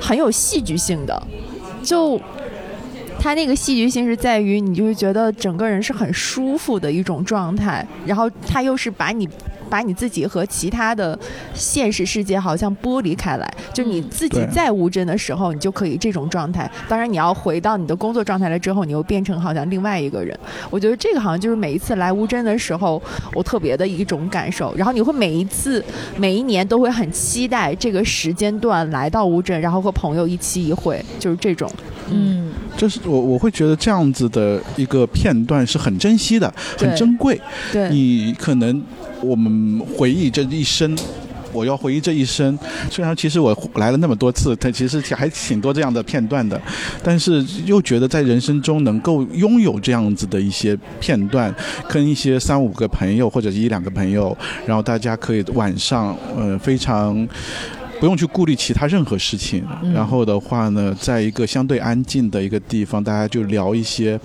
[0.00, 1.22] 很有戏剧性的，
[1.82, 2.20] 就。
[3.20, 9.28] 它那个戏剧性是在于，你就会觉得整个人是很舒服的一种状态，然后它又是把你
[9.72, 11.18] 把你自己和其他的
[11.54, 16.70] 现实世界好像剥离开来，就你自己对在乌镇的时候，你就可以这种状态。
[16.86, 20.38] 当然，你要回到你的工作状态了之后，你又变成好像另外一个人。
[20.68, 24.74] 我觉得这个好像就是每一次来乌镇的时候，我特别的一种感受。
[24.76, 25.82] 然后你会每一次、
[26.18, 31.70] 每一年都会很期待这个时间段来到乌镇，然后和朋友一期一会，就是这种。
[32.10, 37.40] 嗯，就是我我会觉得这样子的一个片段是很珍惜的，很珍贵。
[37.72, 38.82] 对，你可能
[39.20, 40.96] 我们回忆这一生。
[41.54, 42.58] 我要回忆这一生，
[42.90, 46.58] 虽然其实我来了那么多次，但其实还挺多这样的片段的，
[47.02, 51.54] 但是又觉得在人生中能够拥有这样子的一些片段，
[51.86, 57.28] 跟一些三五个朋友或者一两个朋友，然后大家可以晚上呃非常。
[58.02, 59.92] 不用去顾虑其他任何事情，嗯。
[59.92, 64.18] 然后的话呢，在一个相对安静的一个地方，大家就聊一些，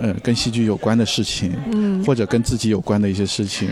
[0.00, 3.68] 呃，跟戏剧有关的事情，嗯，或者跟自己有关的一些事情。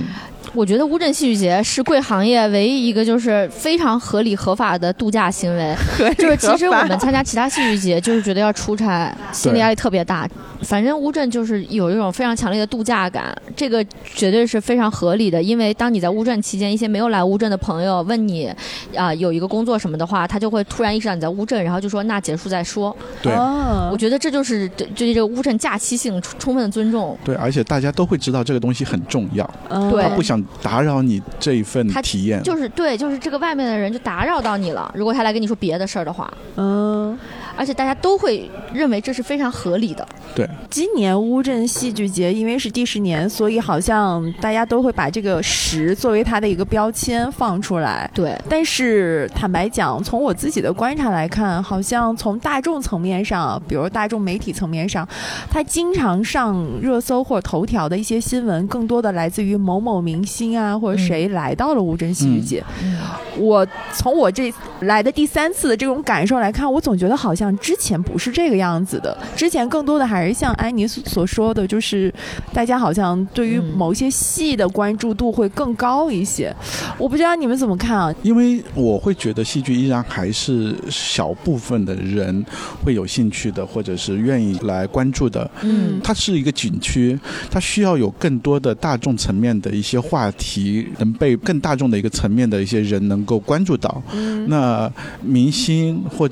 [0.54, 5.76] 我觉得乌镇戏剧节是贵行业唯一一个就是非常合理合法的度假行为。
[6.16, 10.28] 就是其实我们参加其他戏剧节，就是觉得要出差，心理压力特别大。
[10.62, 15.40] 反正乌镇就是有一种非常强烈的度假感，这个绝对是非常合理的。
[15.40, 18.52] 因为当你在乌镇期间，一些没有来乌镇的朋友问你，
[18.96, 22.94] 啊、有一个工作什么的话，他就会突然意识到你在乌镇，然后就说那结束再说。
[23.22, 27.16] 对、哦我觉得这就是对对这个乌镇假期性充充分的尊重。
[27.24, 32.42] 对，而且大家都会知道这个东西很重要，嗯对他不想打扰你这一份他体验。
[32.42, 34.90] 就是对，就是这个外面的人就打扰到你了。
[34.94, 37.18] 如果他来跟你说别的事儿的话，嗯，
[37.58, 40.06] 而且大家都会认为这是非常合理的。
[40.34, 48.08] 对，今年乌镇戏剧节因为是第十年，所以好像大家都会把这个十作为它的一个标签放出来。
[48.14, 55.08] 对，但是坦白讲，从我自己的观察来看，好像从大众层面上，比如大众媒体层面上，
[55.50, 62.64] 它经常上热搜或者头条的一些新闻，更多的来自于某某明星啊，或者谁来到了乌镇戏剧节。
[62.82, 62.96] 嗯
[63.38, 69.16] 我从我这来的第三次的这种感受来看，我总觉得好像之前不是这个样子的。
[69.36, 72.12] 之前更多的还是像安妮所所说的，就是
[72.52, 76.54] 大家好像对于嗯某些戏的关注度会更高一些。
[76.98, 78.14] 我不知道你们怎么看啊？
[78.22, 82.44] 因为我会觉得戏剧依然还是小部分的人
[82.84, 85.50] 会有兴趣的，或者是愿意来关注的。
[85.62, 87.18] 嗯它是一个景区，
[87.50, 94.02] 它需要有更多的大众层面的一些话题，能被更大众的一个层面的一些人能够关注到。
[94.12, 94.90] 嗯那
[95.22, 96.28] 明星或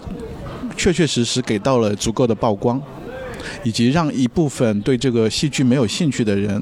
[0.76, 2.80] 确确实实给到了足够的曝光。
[3.62, 6.60] 以及让一部分对这个戏剧没有兴趣的人，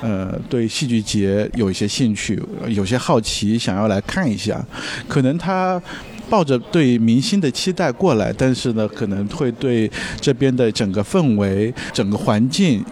[0.00, 4.64] 呃，对戏剧节有一些兴趣，有些好奇，想要来看一下。
[5.08, 5.80] 可能他
[6.28, 9.90] 抱着对明星的期待过来，但是呢，可能会对
[10.20, 12.84] 这边的整个氛围、整个环境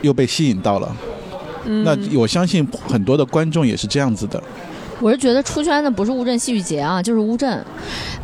[0.00, 0.96] 又被吸引到了。
[1.84, 4.42] 那我相信很多的观众也是这样子的。
[5.00, 7.62] 我是觉得出圈的不是乌镇戏剧节啊，就是乌镇，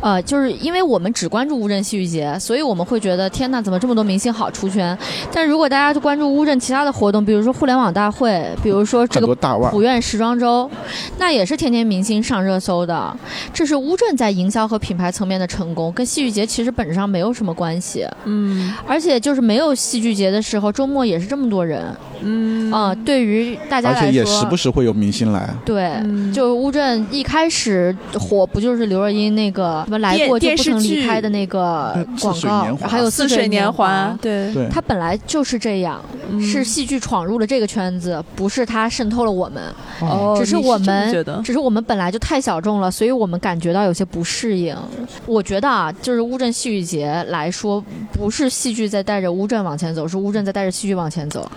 [0.01, 4.97] 呃，就是因为我们只关注乌镇戏剧节，所以我们会觉得天呐，怎么这么多明星好出圈？
[5.31, 10.69] 但如果大家去关注乌镇其他的活动，比如说互联网大会，比如说这个很多大腕儿普院时装周，
[11.19, 13.15] 那也是天天明星上热搜的。
[13.53, 18.07] 这是乌镇在营销和品牌层面的成功，跟戏剧节其实本质上没有什么关系。
[18.25, 21.85] 嗯而且就是没有戏剧节的时候，周末也是这么多人
[22.25, 25.49] 嗯啊、对于大家而来说，且也时不时会有明星来。
[25.65, 34.17] 对，嗯就乌镇一开始火，不就是刘若英那个什么来过就电不曾电视剧离开的那个呃广告还有似水年华华，。
[34.21, 39.61] 对，对，它本来就是这样，嗯是戏剧闯入了这个圈子，不是它渗透了我们，
[39.99, 44.73] 哦，只是我们觉得，只是我们本来就太小众了，所以我们感觉到有些不适应。
[45.25, 47.83] 我觉得啊，就是乌镇戏剧节来说，
[48.13, 51.51] 不是戏剧在带着乌镇往前走，是乌镇在带着戏剧往前走。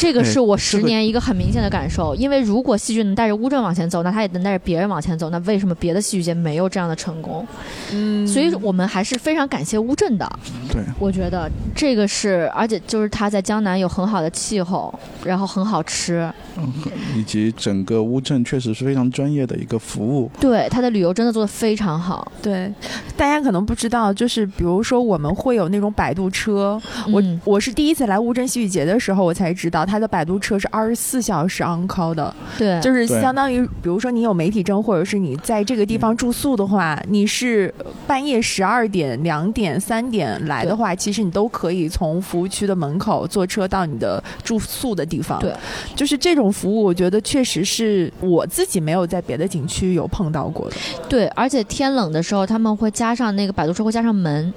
[0.00, 5.28] 这个哎是我十年一个很明显的感受，因为如果戏剧能带着乌镇往前走，那它也能带着别人往前走。
[5.28, 7.46] 那为什么别的戏剧节没有这样的成功？
[7.92, 10.26] 嗯，所以我们还是非常感谢乌镇的。
[10.72, 16.72] 对，我觉得这个是，而且就是它在江南有很好的气候，然后很好吃，嗯，
[17.14, 20.30] 以及整个乌镇确实是非常专业的一个服务。
[20.40, 22.32] 对它的旅游真的做得非常好。
[22.40, 22.72] 对，
[23.18, 26.80] 大家可能不知道，就是比如说我们会有那种摆渡车，
[27.12, 37.74] 我嗯我是第一次来乌镇戏剧节的时候，我才知道它的摆渡车是二十四小时 on call 的，对，就是相当于，比如说你有媒体证，或者是你在这个地方住宿的话，你是
[38.06, 45.40] 半夜十二点、两点、三点来的话，其实你都可以从服务区的门口坐车到你的住宿的地方。
[45.40, 45.52] 对，
[45.96, 50.76] 就是这种服务，我觉得确实是我自己没有在别的景区有碰到过的。
[51.08, 54.54] 对，而且天冷的时候，他们会加上那个摆渡车会加上门，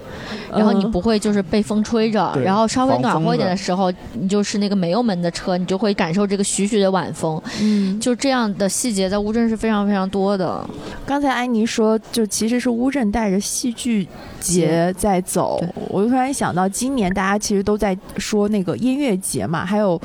[0.52, 3.58] 然后你嗯不会就是被风吹着，对然后稍微暖和一点的的。
[3.58, 7.42] 时候，你就是那个没有门的车，你就会感受这个徐徐的晚风。
[7.62, 10.70] 嗯，就这样的细节在乌镇是非常非常多的。
[11.06, 14.06] 刚才安妮说，就其实是乌镇带着戏剧
[14.42, 20.00] 节在走，我就突然想到，今年大家其实都在说那个音乐节嘛，还有。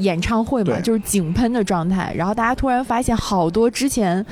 [0.00, 4.24] 演唱会嘛，就是井喷的状态，然后大家突然发现，好多之前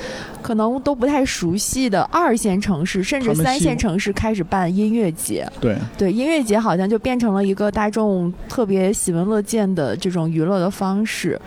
[0.42, 5.46] 可能都不太熟悉的二线城市，甚至三线城市开始办音乐节。
[5.60, 11.40] 对，对，音乐节好像就变成了一个大众特别喜闻乐见的这种娱乐的方式。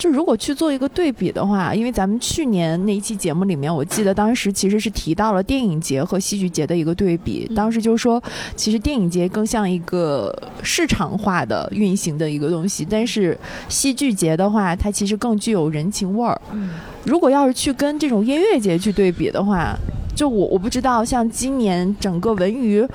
[0.00, 7.46] 就如果去做一个对比的话，因为咱们去年那一期节目里面，我记得当时其实是提到了电影节和戏剧节的一个对比。
[7.50, 8.22] 嗯当时就说，
[8.56, 13.38] 其实电影节更像一个市场化的运行的一个东西，但是
[13.68, 16.40] 戏剧节的话，它其实更具有人情味儿。
[16.54, 16.70] 嗯，
[17.04, 19.76] 如果要是去跟这种音乐节去对比的话，
[20.16, 22.86] 就我我不知道，像今年整个文娱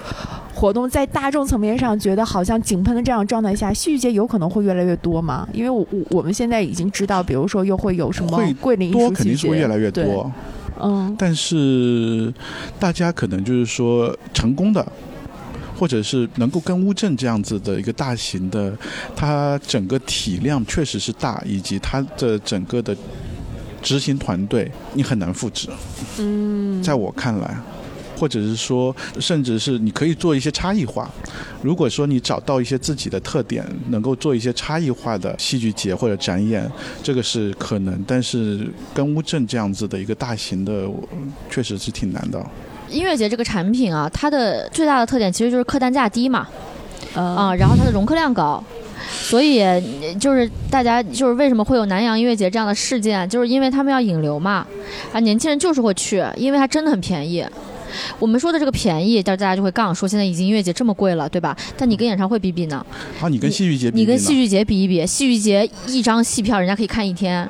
[0.55, 5.45] 活动在大众层面上觉得好像井喷的这样状态下，戏剧节有可能会越来越多吗？
[5.51, 10.31] 因为我我我们现在已经知道，比如说又会有什么会桂林艺多肯定是会越来越，多。
[10.81, 12.33] 嗯但是
[12.79, 14.85] 大家可能就是说成功的，
[15.77, 18.73] 或者是能够跟乌镇这样子的一个大型的，
[19.13, 22.95] 它整个体量确实是大，以及它的整个的
[23.81, 25.67] 执行团队，你很难复制。
[26.17, 27.57] 嗯，在我看来。
[28.17, 31.09] 或者是说，甚至是你可以做一些差异化。
[31.61, 36.69] 如果说你找到一些自己的特点，能够做一些差异化的戏剧节或者展演，
[37.01, 38.03] 这个是可能。
[38.07, 40.87] 但是跟乌镇这样子的一个大型的，
[41.49, 42.43] 确实是挺难的。
[42.89, 46.47] 音乐节这个产品啊，它的最大的特点其实就是客单价低嘛，
[47.15, 48.63] 嗯啊，然后它的容客量高，
[49.09, 49.81] 所以呃
[50.19, 54.65] 就是大家就是为什么会有南洋音乐节这样的事件，就是因为他们要引流嘛，
[55.11, 57.43] 啊，年轻人就是会去，因为它真的很便宜。
[58.19, 61.55] 我们说的这个便宜，但是大家就会杠说现在已经音乐节这么贵了，对吧？
[61.77, 62.85] 但你跟演唱会比比呢？
[63.21, 67.47] 啊，你跟戏剧节比你跟戏剧节比一比，戏剧节一张戏票人家可以看一天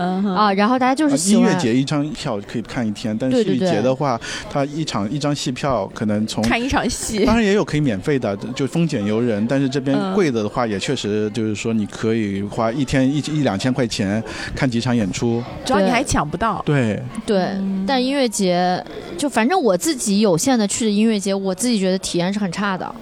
[0.00, 4.18] 嗯哼啊，然后大家就是啊喜欢音乐节一张票可以看一天，但是节的话，
[4.50, 9.46] 它一场一张戏票可能从看一场戏当然也有可以免费的，就风景游人。
[9.46, 14.22] 但是这边嗯贵的的话，也确实就是说你可以花一天一一两千块钱
[14.56, 15.42] 看几场演出。
[15.64, 16.62] 对主要你还抢不到。
[16.64, 17.50] 对，对，
[17.86, 18.82] 但音乐节
[19.18, 22.94] 就反正我自己有限的去的音乐节，我自己觉得体验是很差的。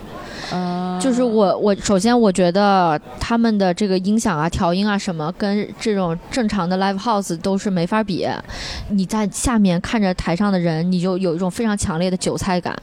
[0.53, 8.27] 嗯，就是我我首先我觉得他们的这个音响啊、调音啊什么，跟这种正常的 live house 都是没法比。
[8.91, 12.77] 你在下面看着台上的人，你就有一种非常强烈的韭菜感。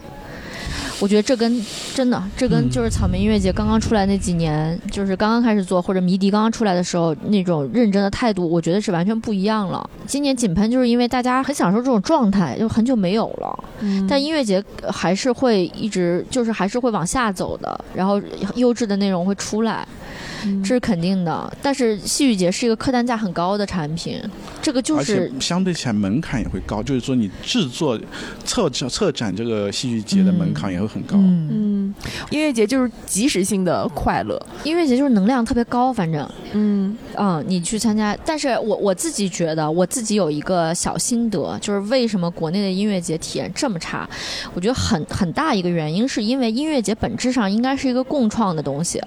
[1.02, 9.90] 我觉得这跟真的，这跟嗯就是草莓音乐节刚刚出来那几年，就是刚刚开始做，或者迷笛刚刚出来的时候那种认真的态度，我觉得是完全不一样了。
[10.08, 13.64] 今年井喷就是因为大家很享受这种状态，就很久没有了。
[13.82, 18.22] 嗯但音乐节呃还是会一直，就是还是会往下走的，然后
[18.56, 21.52] 优质的内容会出来，嗯这是肯定的。
[21.62, 24.22] 但是戏剧节是一个客单价很高的产品，
[24.62, 28.00] 这个就是相对起来门槛也会高，就是说你制作
[28.44, 31.16] 策策展这个戏剧节的门槛也会很高。
[31.18, 31.96] 嗯，嗯，
[32.30, 34.42] 音乐节就是即时性的快乐。
[34.64, 38.18] 音乐节就是能量特别高，反正嗯嗯，你去参加。
[38.26, 44.08] 但是我我自己觉得，我自己有一个小心得，就是为什么国内的音乐节体验这么差？
[44.54, 49.02] 我觉得很很大一个原因是因为音乐节本质上应该是一个共创的东西。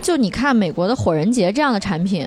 [0.00, 2.26] 就你看美国的火人节这样的产品，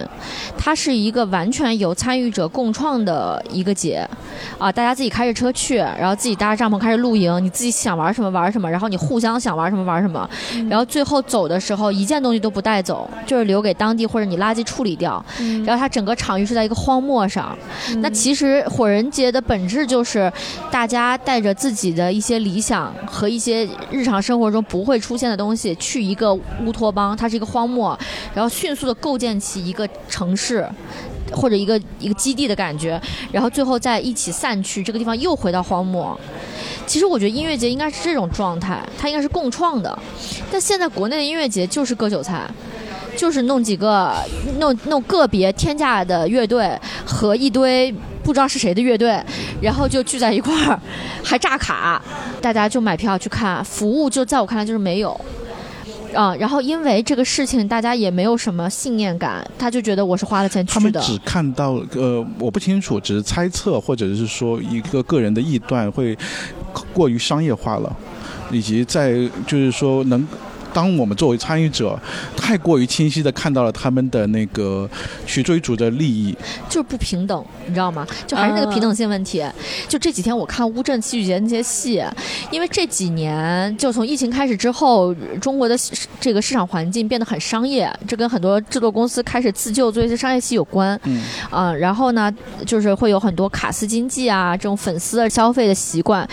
[0.58, 4.08] 它是一个完全由参与者共创的一个节，
[4.58, 10.30] 啊，大家自己开着车去，然后自己搭着帐篷开始露营，你自己想玩什么玩什么，然后你互相想玩什么玩什么，
[10.70, 15.24] 然后最后走的时候一件东西都不带走，就是留给当地或者你垃圾处理掉，
[15.66, 17.58] 然后它整个场域是在一个荒漠上。
[17.98, 20.32] 那其实火人节的本质就是
[20.70, 27.98] 大家带着自己的一些理想和一些日常生活中不会出现的东西，去一个乌托邦，它是一个荒漠，
[28.34, 30.68] 然后迅速的构建起一个城市。
[31.34, 33.02] 或者一个一个基地的感觉，
[33.32, 36.20] 然后最后再一起散去，这个地方又回到荒漠。
[36.86, 39.98] 其实我觉得音乐节应该是这种状态，它应该是共创的。
[40.52, 42.46] 但现在国内的音乐节就是割韭菜，
[43.16, 44.14] 就是弄几个
[44.60, 47.90] 弄弄个别天价的乐队和一堆
[48.22, 49.18] 不知道是谁的乐队，
[49.62, 50.78] 然后就聚在一块儿，
[51.24, 52.02] 还炸卡，
[52.42, 55.18] 大家就买票去看，服务就在我看来就是没有。
[56.14, 60.74] 啊、然后因为这个事情，大家也没有什么信念感，他就觉得我是花了钱去的。
[60.74, 66.18] 他们只看到呃，我不清楚，只是猜测，或者是说一个个人的臆断会
[66.94, 67.96] 过于商业化了，
[68.52, 69.14] 以及在
[69.48, 70.28] 就是说能。
[70.74, 72.00] 当我们作为参与者，
[72.36, 74.90] 太过于清晰的看到了他们的那个
[75.26, 76.36] 去追逐的利益，
[76.70, 78.06] 就是不平等，你知道吗？
[78.26, 79.44] 就还是那个啊平等性问题。
[79.88, 82.04] 就这几天我看乌镇戏剧节那些戏，
[82.52, 85.78] 因为这几年就从疫情开始之后，中国的
[86.20, 91.00] 这个市场环境变得很商业，这跟很多制作公司开始自救做一些商业戏有关。
[91.04, 92.34] 嗯，啊、然后呢，
[92.66, 96.28] 就是会有很多卡斯经济啊，这种粉丝的消费的习惯。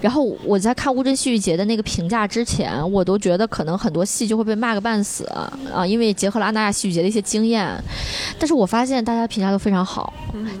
[0.00, 7.70] 然后我在看乌镇戏剧节的那个评价之前，我都觉得可能很多戏就会被骂个半死啊，因为结合了阿那亚戏剧节的一些经验。
[8.38, 10.12] 但是我发现大家评价都非常好，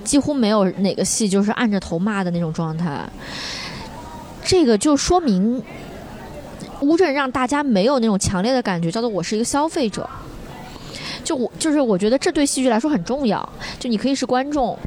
[0.04, 3.08] 几乎没有哪个戏就是按着头骂的那种状态。
[4.44, 5.62] 这个就说明
[6.80, 10.08] 乌镇让大家没有那种强烈的感觉，叫做我是一个消费者。
[11.24, 13.48] 就我就是我觉得这对戏剧来说很重要。
[13.78, 14.78] 就你可以是观众，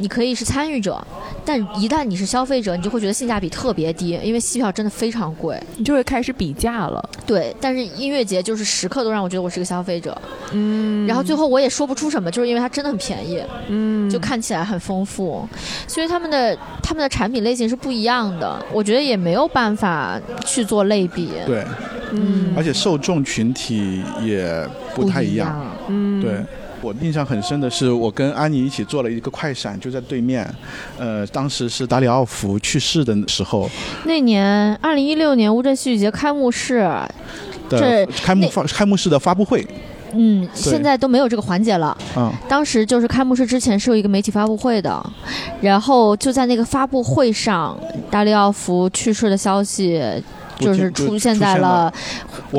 [0.00, 0.98] 你可以是参与者，
[1.44, 5.60] 但一旦你是消费者，你就会觉得性价比特别低，因为戏票真的非常贵。
[5.76, 7.06] 你就会开始比价了。
[7.26, 10.16] 对，但是音乐节就是时刻都让我觉得我是个消费者，
[10.52, 15.48] 嗯然后最后我也说不出什么，就是因为它真的很便宜，嗯就看起来很丰富，
[15.86, 21.30] 所以他们的他们的产品类型是不一样的，我觉得也没有办法去做类比。
[21.46, 21.64] 对，
[22.12, 25.48] 嗯而且受众群体也不太一样。
[25.48, 25.66] 样。
[25.88, 26.44] 嗯对。
[26.82, 30.48] 我印象很深的是，我跟安妮一起做了一个快闪，就在对面。
[30.98, 33.68] 呃，当时是达里奥福去世的时候
[34.04, 36.78] 那年二零一六年乌镇戏剧节开幕式，
[37.68, 39.66] 的这开幕发开幕式的发布会。
[40.12, 41.96] 嗯，现在都没有这个环节了。
[42.16, 45.00] 嗯，当时就是开幕式之前是有一个媒体发布会的，
[45.60, 47.78] 然后就在那个发布会上，
[48.10, 50.02] 达里奥福去世的消息
[50.60, 51.92] 就是出现在了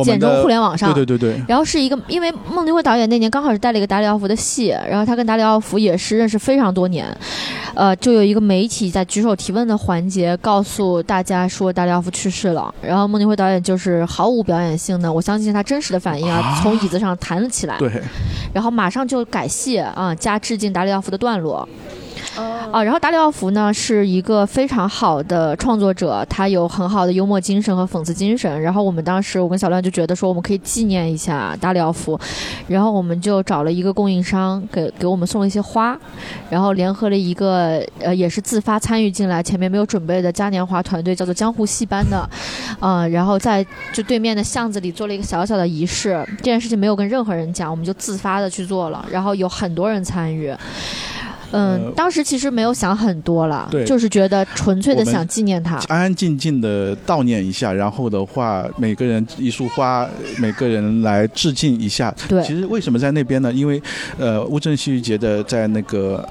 [0.03, 0.93] 简中互联网上。
[0.93, 7.05] 对对对对，然后是一个，因为孟京辉导演那年刚好是带了一个达里奥夫的戏，然后他跟达里奥夫也是认识非常多年，
[7.73, 17.91] 呃，就有一个媒体在举手提问的环节告诉大家说达里奥夫去世了，然后孟京辉导演就是毫无表演性的，我相信他真实的反应啊，啊从椅子上弹了起来，对，
[18.53, 21.67] 然后马上就改戏啊，加致敬达里奥夫的段落。
[22.71, 28.61] 啊，然后达里奥夫呢是一个非常好的创作者，他有很好的幽默精神和讽刺精神。
[28.61, 32.17] 然后我们当时，我跟小亮就觉得说，我们可以纪念一下达里奥夫，
[32.67, 35.97] 然后我们就找了一个供应商给给我们送了一些花，
[36.49, 42.29] 然后联合了一个呃也是自发参与进来，前面没有准备的嘉年华团队，叫做江湖戏班的，
[42.79, 46.25] 啊、然后在就对面的巷子里做了一个小小的仪式。
[46.37, 50.53] 这件事情没有跟任何人讲，我们就自发的去做了，然后有很多人参与。
[51.51, 55.75] 嗯，呃当时其实没有想很多了，对就是觉得纯粹的想纪念他。
[55.87, 62.13] 安安静静的悼念一下，然后的话，每个人一束花，每个人来致敬一下。
[62.27, 63.51] 对其实为什么在那边呢？
[63.53, 63.81] 因为，
[64.17, 66.27] 呃，乌镇戏剧节的在那个。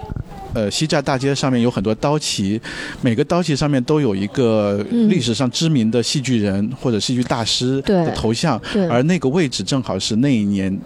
[0.52, 2.60] 呃，西栅大街上面有很多刀旗，
[3.02, 10.76] 每个刀旗上面都有一个嗯历史上知名的戏剧人或者戏剧大师对的头像，对而那个位置正好是那一年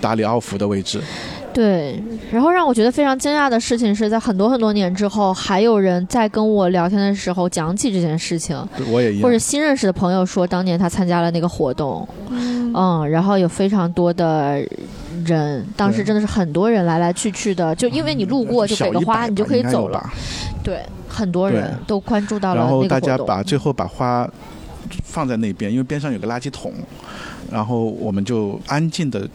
[0.00, 1.00] 达里奥夫的位置。
[1.52, 8.56] 对，然后让我觉得非常惊讶的事情是在很多很多年之后，还有人在跟我聊天的时候讲起这件事情，
[8.90, 9.38] 我也一样或者。
[9.42, 14.64] 新认识的朋友说，当年他参加了那个活动，嗯，然后有非常多的
[15.26, 20.02] 人，当时真的是很多人来来去去的，就因为你路过就给个花，你就可以走了。
[20.62, 23.26] 对，很多人都关注到了然后大家那个活动。
[23.26, 24.26] 把最后把花
[25.02, 26.72] 放在那边，因为边上有个垃圾桶，
[27.50, 29.28] 然后我们就安静的。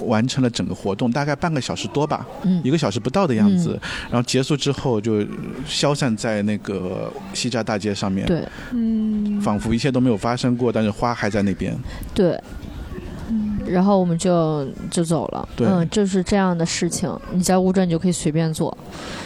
[0.00, 2.60] 完成了整个活动，大概半个小时多吧，嗯。
[2.64, 3.78] 一个小时不到的样子。
[4.10, 5.24] 然后结束之后就
[5.66, 8.42] 消散在那个西栅大街上面，对。
[8.72, 11.76] 嗯，仿佛一切都没有发生过，但是花还在那边。
[12.14, 12.40] 对。
[13.66, 15.66] 然后我们就就走了，对。
[15.66, 18.76] 嗯，就是这样的事情，你在乌镇就可以随便做，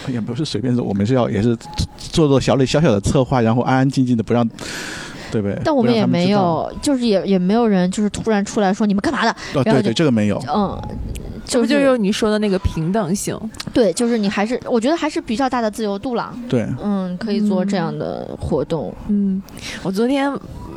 [0.09, 1.55] 也不是随便做，我们是要也是
[1.99, 4.49] 做做小小小的策划，然后安安静静的不让，
[5.31, 5.61] 对不对？
[5.63, 6.31] 但我们也没。
[6.31, 10.41] 有，就是也也没有人就是突然出来说你们干嘛的，哦，然后就对对，这个没有。
[10.55, 10.81] 嗯，
[11.45, 13.37] 就这不就是是你说的那个平等性？
[13.73, 19.43] 对，就是你还是我觉得还是比较大的自由度了，对，嗯，可以做这样的活动，嗯，
[19.83, 20.33] 我昨天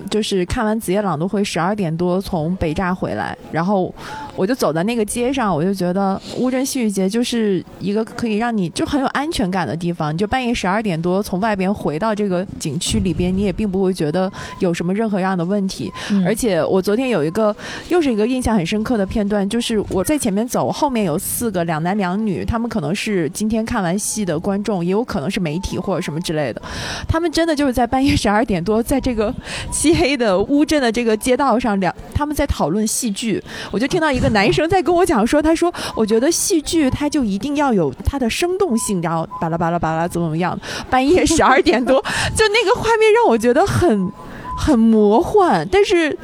[0.09, 3.93] 就是看完子夜朗读会，十二点多从北栅回来，然后
[4.35, 10.13] 我就走在那个街上，我就觉得乌镇戏剧节就是一个可以让你就很有安全感的地方。
[10.13, 15.91] 你就半夜十二点多从外边回到这个景区里边，你也并不会觉得有什么任何样的问题。
[16.11, 17.55] 嗯而且我昨天有一个
[17.89, 26.61] 又是一个印象很深刻的片段，就是我在前面走，后面有四个两男两女，他们可能是今天看完戏的观众，也有可能是媒体或者什么之类的。
[27.07, 29.33] 他们真的就是在半夜十二点多，在这个
[29.71, 33.43] 漆黑的乌镇的这个街道上，两他们在讨论戏剧。
[33.71, 40.57] 我就听到一个男生在跟我讲说，他说我觉得戏剧它就一定要有它的生动性，然后巴拉巴拉巴拉怎么怎么样。
[40.89, 42.01] 半夜十二点多，
[42.35, 44.11] 就那个画面让我觉得很
[44.57, 46.17] 很魔幻，但是。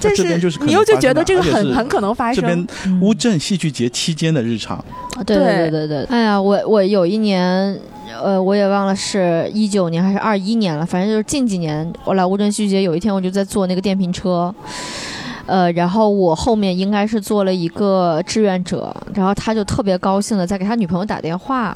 [0.00, 0.22] 但是
[0.60, 2.40] 你又就觉得这个很很可能发生。
[2.40, 4.76] 这边嗯乌镇戏剧节期间的日常，
[5.16, 7.76] 啊对对对对对对，哎呀，我我有一年，
[8.22, 14.54] 呃，我也忘了是一九年还是二一年了，反正就是近几年，我来乌镇戏剧节，有一天我就在坐那个电瓶车。
[15.48, 21.74] 呃，然后我后面应该是做了一个志愿者，然后他就特别高兴的在给他女朋友打电话，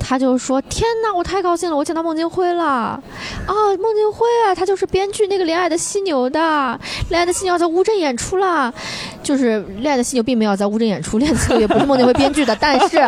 [0.00, 3.00] 他就说：“天哪，我太高兴了，我见到孟京辉了啊！
[3.46, 6.40] 孟京辉啊，他就是编剧那个《恋爱的犀牛》的，
[7.10, 8.74] 《恋爱的犀牛》在乌镇演出了。
[9.30, 12.98] 就是《恋爱的犀牛》并没有在乌镇演出，《恋爱的犀牛》也不是孟京辉编剧的，但是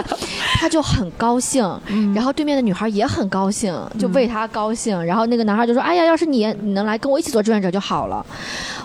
[0.55, 5.05] 他就很高兴，嗯然后对面的女孩也很高兴，就为他高兴。
[5.05, 8.25] 然后那个男孩就说：“哎呀，要是你你能来跟我一起做志愿者就好了。”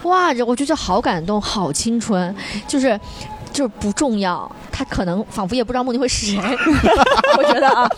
[0.02, 2.34] 哇，这我觉得好感动，好青春，
[2.68, 3.00] 就是。
[3.54, 6.38] 就是不重要，他可能仿佛也不知道孟京辉是谁，
[7.36, 7.90] 我觉得啊，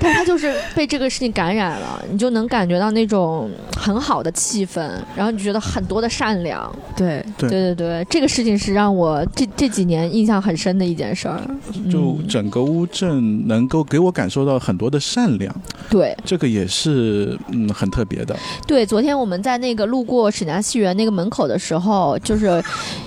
[0.00, 4.80] 但他就是被这个事情感染了，你就能感觉到那种很好的气氛，
[5.14, 7.48] 然后你觉得很多的善良，对，对。
[7.48, 11.40] 对对对，这个事情是让我这这几年印象很深的一件事儿。
[11.88, 12.26] 就嗯。
[12.26, 15.54] 整个乌镇能够给我感受到很多的善良，
[15.88, 16.16] 对。
[16.24, 18.36] 这个也是嗯很特别的。
[18.66, 22.60] 对，昨天我们在那个路过沈家戏园那个门口的时候，就是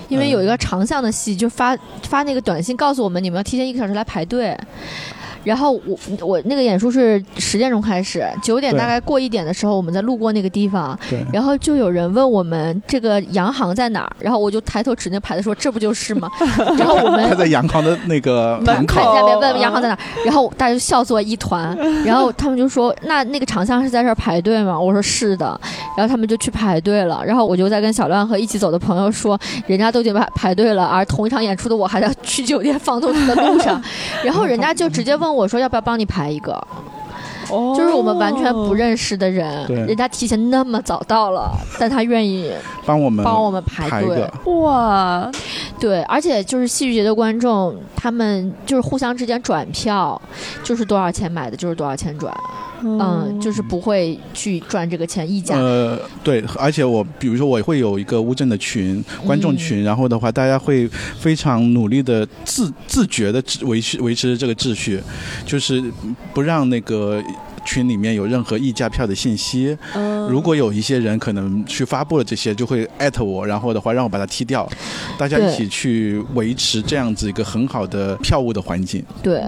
[0.08, 4.56] 因为有一个长巷的戏，就发发那个短信告诉我们，你们要提前一个小时来排队。
[5.48, 16.30] 然后我我那个演出是十点钟开始，九点大概过一点的时候，我们在路过那个地方，对，然后就有人问我们这个洋行在哪儿，然后我就抬头指那牌子说这不就是吗？
[16.76, 21.74] 然后我们他在洋行的那个门看口，下面问洋行在哪儿，然后大家就笑作一团，
[22.04, 24.78] 然后他们就说那那个长相是在这儿排队吗？
[24.78, 25.58] 我说是的，
[25.96, 33.80] 然后他们就去排队了，然后我就在跟小乱和一起走的朋友说，人家都已经排排队了，而同一场演出的我还在去酒店放东西的路上，
[34.22, 36.52] 然后人家就直接问我说要不要帮你排一个，
[37.50, 42.52] 哦就是我们完全不认识的人，人家提前那么早到了，但他愿意
[42.84, 44.30] 帮我们帮我们排队，
[44.62, 45.30] 哇，
[45.78, 50.20] 对，而且就是戏剧节的观众，他们就是互相之间转票，
[50.62, 52.34] 就是多少钱买的，就是多少钱转，
[52.82, 55.56] 嗯，就是不会去赚这个钱溢价。
[55.56, 65.00] 呃，对，而且我比如说我会有一个乌镇的群，观众群，然后的话，大家会非常努力的自自觉的维持维持这个秩序，
[65.44, 65.82] 就是
[66.32, 67.22] 不让那个。
[67.68, 69.76] 群里面有任何溢价票的信息，
[70.26, 74.66] 如果有一些人可能去发布了这些，就会艾特我，然后的话让我把它踢掉，
[75.18, 79.04] 大家一起去维持这样子一个很好的票务的环境。
[79.22, 79.42] 对，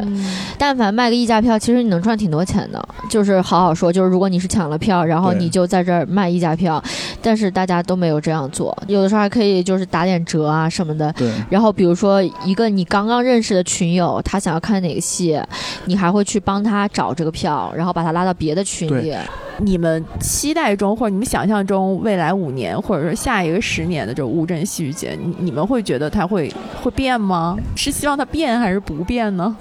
[0.59, 2.89] 但凡卖个溢价票，其实你能赚挺多钱的。
[3.09, 6.83] 就是好好说，就是如果你是抢了票，然后你就在这儿卖溢价票，
[7.23, 11.11] 但是大家都没有这样做，有的时候还可以就是打点折啊什么的。
[11.15, 15.41] 对，然后比如说一个你刚刚认识的群友，他想要看哪个戏，
[15.87, 19.15] 你还会去帮他找这个票，然后把他拉到别的群里。
[19.63, 26.51] 你们期待中或者你们想象中未来五年或者说下一个十年的这个乌镇戏剧节，你你们会觉得它会
[26.83, 27.57] 会变吗？
[27.77, 29.55] 是希望它变还是不变呢？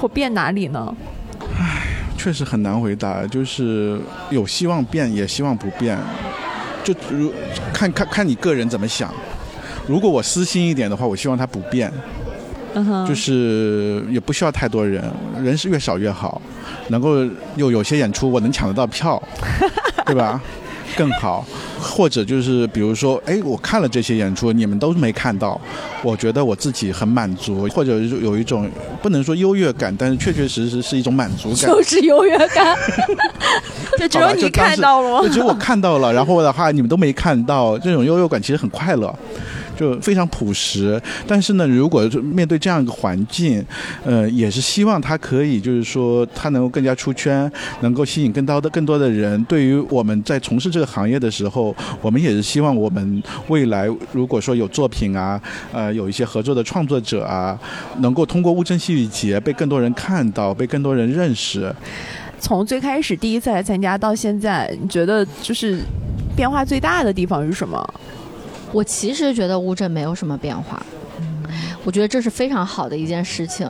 [0.00, 0.92] 或变哪里呢？
[2.16, 5.96] 确实很难回答，就是有希望变，也希望不变，
[6.82, 7.32] 就如
[7.72, 9.14] 看看看你个人怎么想。
[9.86, 11.92] 如果我私心一点的话，我希望它不变，
[12.74, 15.04] 嗯哼，就是也不需要太多人，
[15.40, 16.42] 人是越少越好，
[16.88, 17.16] 能够
[17.56, 19.22] 有有些演出我能抢得到票，
[20.06, 20.40] 对吧？
[20.96, 21.46] 更好，
[21.78, 25.60] 或者就是比如说，哎，我看了这些演出，你们都没看到，
[26.02, 28.68] 我觉得我自己很满足，或者有一种
[29.02, 31.70] 不能说优越感，但是确确实实是一种满足感。
[31.70, 32.76] 就是优越感，
[33.98, 35.28] 就只有你看到了就？
[35.28, 39.14] 只有我看到了，然后的话你们都没看到，这种优越感其实很快乐，
[39.78, 41.00] 就非常朴实。
[41.26, 43.64] 但是呢，如果面对这样一个环境，
[44.04, 47.50] 呃，也是希望他可以，就是说他能够更加出圈，
[47.80, 49.42] 能够吸引更多的更多的人。
[49.44, 55.40] 对于我们在从事这个行业的时候，我们也是希望我们未来如果说有作品啊，
[55.72, 57.58] 呃，有一些合作的创作者啊，
[57.98, 61.72] 能够通过乌镇戏剧节被更多人看到，被更多人认识。
[62.40, 65.78] 从最开始第一次来参加到现在，你觉得就是
[66.36, 67.94] 变化最大的地方是什么？
[68.72, 70.84] 我其实觉得乌镇没有什么变化。
[71.84, 73.68] 我觉得这是非常好的一件事情，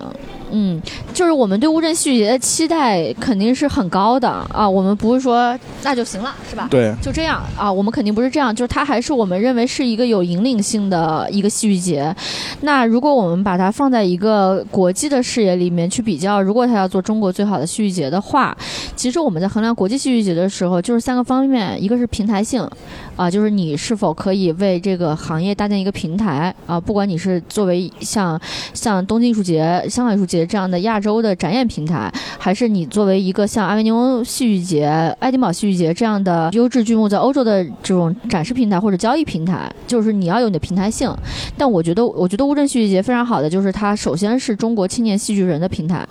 [0.51, 0.81] 嗯，
[1.13, 6.69] 就是我们对乌镇戏剧节的期待肯定是很高的啊，我们不是说那就行了，是吧？
[6.71, 12.15] 对，就这样啊，我们肯定不是这样，就是它还是我们认为是一个有引领性的一个戏剧节。
[12.63, 18.57] 那如果我们把它放在一个国际的视野里面去比较，如果它要做中国最好的戏剧节的话，
[18.97, 22.69] 其实我们在衡量国际戏剧节的时候，就是三个方面，一个是平台性，
[23.17, 28.41] 啊，就是你是否可以为这个行业搭建一个平台啊，不管你是作为像
[28.75, 34.87] 像东京艺术节、香港艺术节这样的亚洲的展演平台，还是你作为一个像阿维尼翁戏剧节、
[35.19, 41.15] 爱丁堡戏剧节这样的优质剧目在欧洲的这种展示平台或者交易平台，就是你要有你的平台性。
[41.57, 46.07] 但我觉得，我觉得乌镇戏剧节非常好的就是它首先是中国青年戏剧人的平台，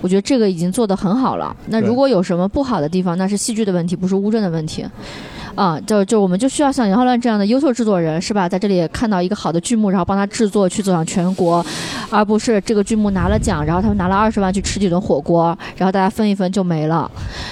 [0.00, 1.54] 我觉得这个已经做得很好了。
[1.68, 4.84] 那如果有什么不好的地方，那是戏剧的问题，不是乌镇的问题。
[5.58, 8.48] 啊，就就我们就需要像杨浩乱这样的优秀制作人，是吧？
[8.48, 11.66] 在这里看到一个好的剧目，然后帮他制作去走向全国，
[12.10, 15.46] 而不是这个剧目拿了奖，然后他们拿了二十万去吃几顿火锅，
[15.76, 17.10] 然后大家分一分就没了。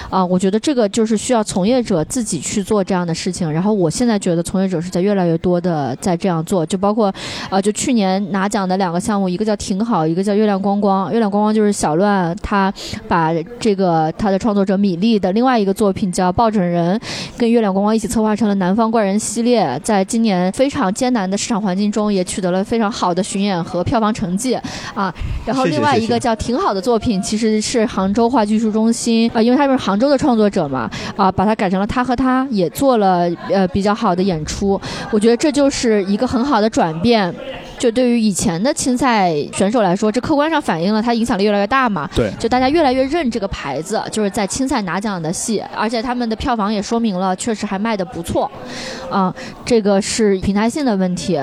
[0.09, 3.53] 啊，我觉得这个就是需要从业者自己去做这样的事情。
[3.53, 7.13] 然后我现在觉得从业者是在越来越多的在这样做，就包括，
[7.51, 11.13] 呃，就去年拿奖的两个项目，一个叫挺好，一个叫月亮光光。
[11.13, 12.73] 月亮光光就是小乱他
[13.09, 17.01] 把这个他的创作者米粒的另外一个作品叫抱枕人，
[17.37, 24.55] 跟月亮光光一起策划成了《南方怪人》系列，在今年非常艰难的市场环境中，也取得了非常好的巡演和票房成绩
[24.95, 25.13] 啊。
[25.47, 34.79] 然后另外一个叫挺好的作品，其实是杭州话剧艺术中心啊、因为他们是杭州的创作者嘛啊、把它改成了他和他，也做了呃比较好的演出。
[35.11, 37.35] 我觉得这就是一个很好的转变。
[37.79, 42.09] 就对于以前的青赛选手来说，这客观上反映了他影响力越来越大嘛。
[42.15, 48.51] 对就大家越来越认这个牌子，就是在青赛拿奖的戏，而且他们的票房也说明了，确实还卖的不错，
[49.11, 51.39] 啊、这个是平台性的问题。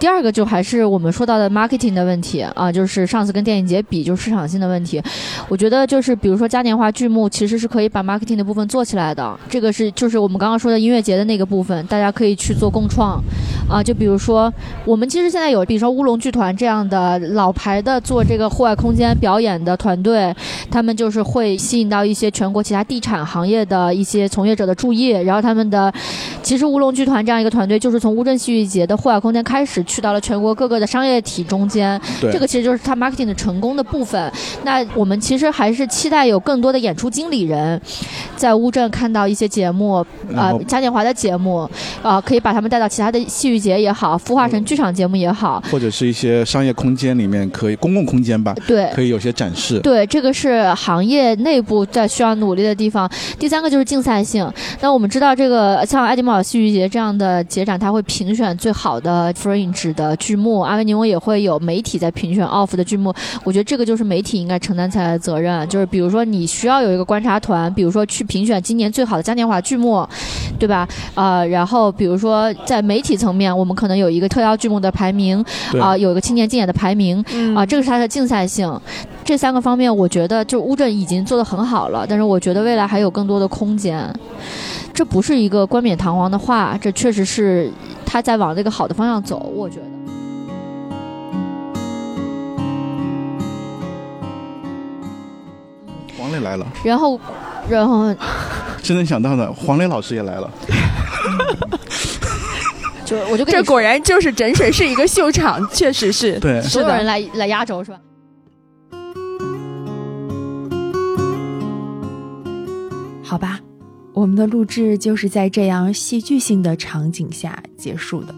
[0.00, 5.02] 第二个就还是我们说到的 marketing 的问题啊，就是上次跟电影节比，就是市场性的问题。
[5.48, 9.38] 我觉得就是比如说嘉年华剧目，其实是可以把 marketing 的部分做起来的。
[9.48, 13.22] 这个是就是我们刚刚说的音乐节的那个部分，大家可以去做共创
[13.66, 13.82] 啊。
[13.82, 14.52] 就比如说
[14.84, 20.34] 我们其实现在有，比如说乌龙剧团这样的老牌的做这个户外空间表演的团队，
[20.70, 25.90] 他们就是会吸引到一些全国其他地产行业的一些从业者的注意，然后他们的
[26.42, 29.83] 其实乌龙剧团这样一个团队，就是从乌镇戏剧节的户外空间开始。
[29.84, 34.32] 去到了全国各个的商业体中间，这个其实就是他 marketing 的成功的部分。
[34.64, 37.80] 那我们其实还是期待有更多的演出经理人，
[38.36, 40.04] 在乌镇看到一些节目，
[40.34, 41.68] 啊，嘉年华的节目，
[42.02, 49.78] 啊，可以把他们带到其他的戏剧节也好，孵化成剧场节目也好，或者是一些商业空间里面可以公共空间吧，对，可以有些展示。
[49.80, 53.10] 对，这个是行业内部在需要努力的地方。
[53.38, 54.50] 第三个就是竞赛性。
[54.80, 59.32] 那我们知道，这个像爱丁堡戏剧节这样的节展，它会评选最好的
[59.74, 59.94] fringe。
[59.94, 63.14] 的剧目，阿维尼翁也会有媒体在评选 off 的剧目。
[63.44, 70.06] 我觉得这个就是媒体应该承担起来的责任，就是比如说你需要有一个观察团，比如说去评选今年最好的嘉年华剧目，
[70.58, 70.88] 对吧？
[71.14, 75.44] 呃，然后比如说在媒体层面，我们可能有一个特邀剧目的排名，
[75.80, 77.22] 啊，有一个青年竞演的排名，
[77.54, 78.80] 啊，这个是它的竞赛性。
[79.24, 84.12] 这三个方面，我觉得就乌镇已经做得很好了，但是我觉得未来还有更多的空间。
[84.92, 87.72] 这不是一个冠冕堂皇的话，这确实是
[88.14, 89.38] 他在往这个好的方向走。
[89.40, 89.86] 我觉得。
[96.16, 97.18] 黄磊来了，然后，
[97.68, 98.14] 然后，
[98.80, 100.48] 真能想到的，黄磊老师也来了。
[103.04, 107.98] 就我就这果然就是整水是一个秀场，确实是对，所有人来来压轴是吧？
[113.24, 113.58] 好吧。
[114.14, 118.32] 我们的录制就是在这样戏剧性的场景下结束的，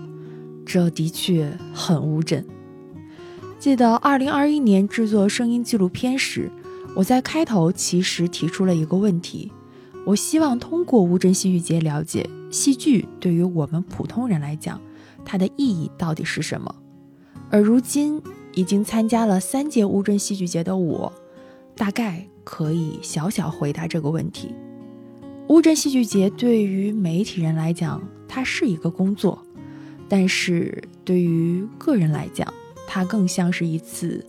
[0.65, 2.43] 这的确很乌镇。
[3.59, 6.51] 记得二零二一年制作声音纪录片时，
[6.95, 9.53] 我在开头其实提出了一个问题：
[10.07, 14.81] 我希望通过乌镇戏剧节了解戏剧对于我们普通人来讲，
[15.27, 16.75] 它的意义到底是什么。
[17.51, 18.23] 而如今
[18.55, 21.13] 已经参加了三届乌镇戏剧节的我，
[21.77, 24.55] 大概可以小小回答这个问题。
[25.49, 29.39] 乌镇戏剧节对于媒体人来讲，它是一个工作；
[30.09, 32.53] 但是对于个人来讲，
[32.87, 34.27] 它更像是一次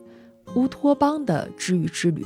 [0.53, 2.23] 乌托邦的治愈之旅。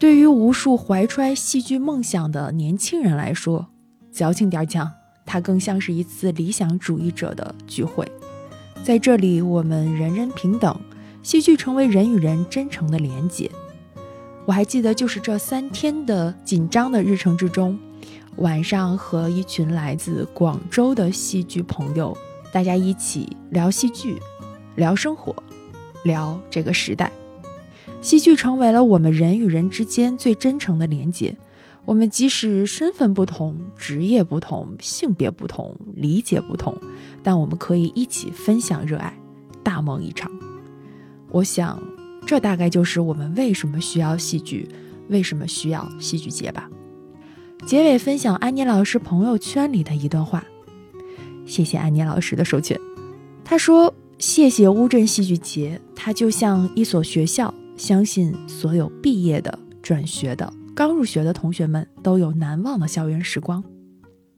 [0.00, 3.68] 对于无数怀揣戏剧梦想的年轻人来说，
[4.10, 4.90] 矫情点讲，
[5.24, 8.10] 它更像是一次理想主义者的聚会。
[8.82, 10.76] 在这里，我们人人平等，
[11.22, 13.48] 戏剧成为人与人真诚的连结。
[14.50, 17.78] 我还记得，就是这三天的紧张的日程之中，
[18.38, 22.18] 晚上和一群来自广州的戏剧朋友，
[22.50, 24.18] 大家一起聊戏剧，
[24.74, 25.32] 聊生活，
[26.02, 27.12] 聊这个时代。
[28.02, 31.36] 戏剧成为了我们人与人之间最真诚的连接。
[31.84, 36.76] 我们即使身份不同、职业不同、性别不同、理解不同，
[37.22, 39.16] 但我们可以一起分享热爱，
[39.62, 40.28] 大梦一场。
[41.30, 41.80] 我想。
[42.30, 44.68] 这大概就是我们为什么需要戏剧，
[45.08, 46.70] 为什么需要戏剧节吧。
[47.66, 50.44] 结尾分享安妮老师朋友圈里的一段话，
[51.44, 52.78] 谢谢安妮老师的授权。
[53.44, 63.64] 他说：“谢谢乌镇戏剧节，它就像一所学校，相信所有毕业的、转学的、刚入学的同学们都有难忘的校园时光。”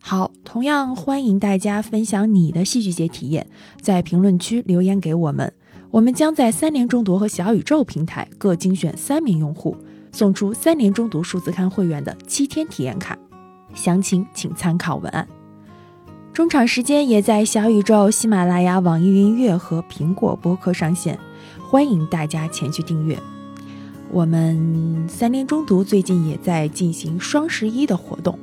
[0.01, 3.47] 好，同样欢迎大家分享你的戏剧节体验，
[3.83, 5.53] 在评论区留言给我们。
[5.93, 9.77] 我们将在三联中读和小宇宙平台各精选三名用户，
[10.11, 13.15] 送出三联中读数字刊会员的七天体验卡，
[13.75, 15.29] 详情请参考文案。
[16.33, 21.19] 中场时间也在小宇宙、喜马拉雅、网易云音乐和苹果播客上线，
[21.69, 23.19] 欢迎大家前去订阅。
[24.11, 28.39] 我们三联中读最近也在进行双十一的活动，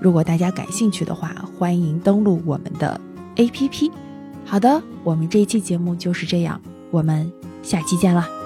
[0.00, 2.98] 如果大家感兴趣的话，欢迎登录我们的
[3.36, 3.92] APP。
[4.46, 6.58] 好的，我们这一期节目就是这样。
[6.90, 7.30] 我们
[7.62, 8.45] 下期见了。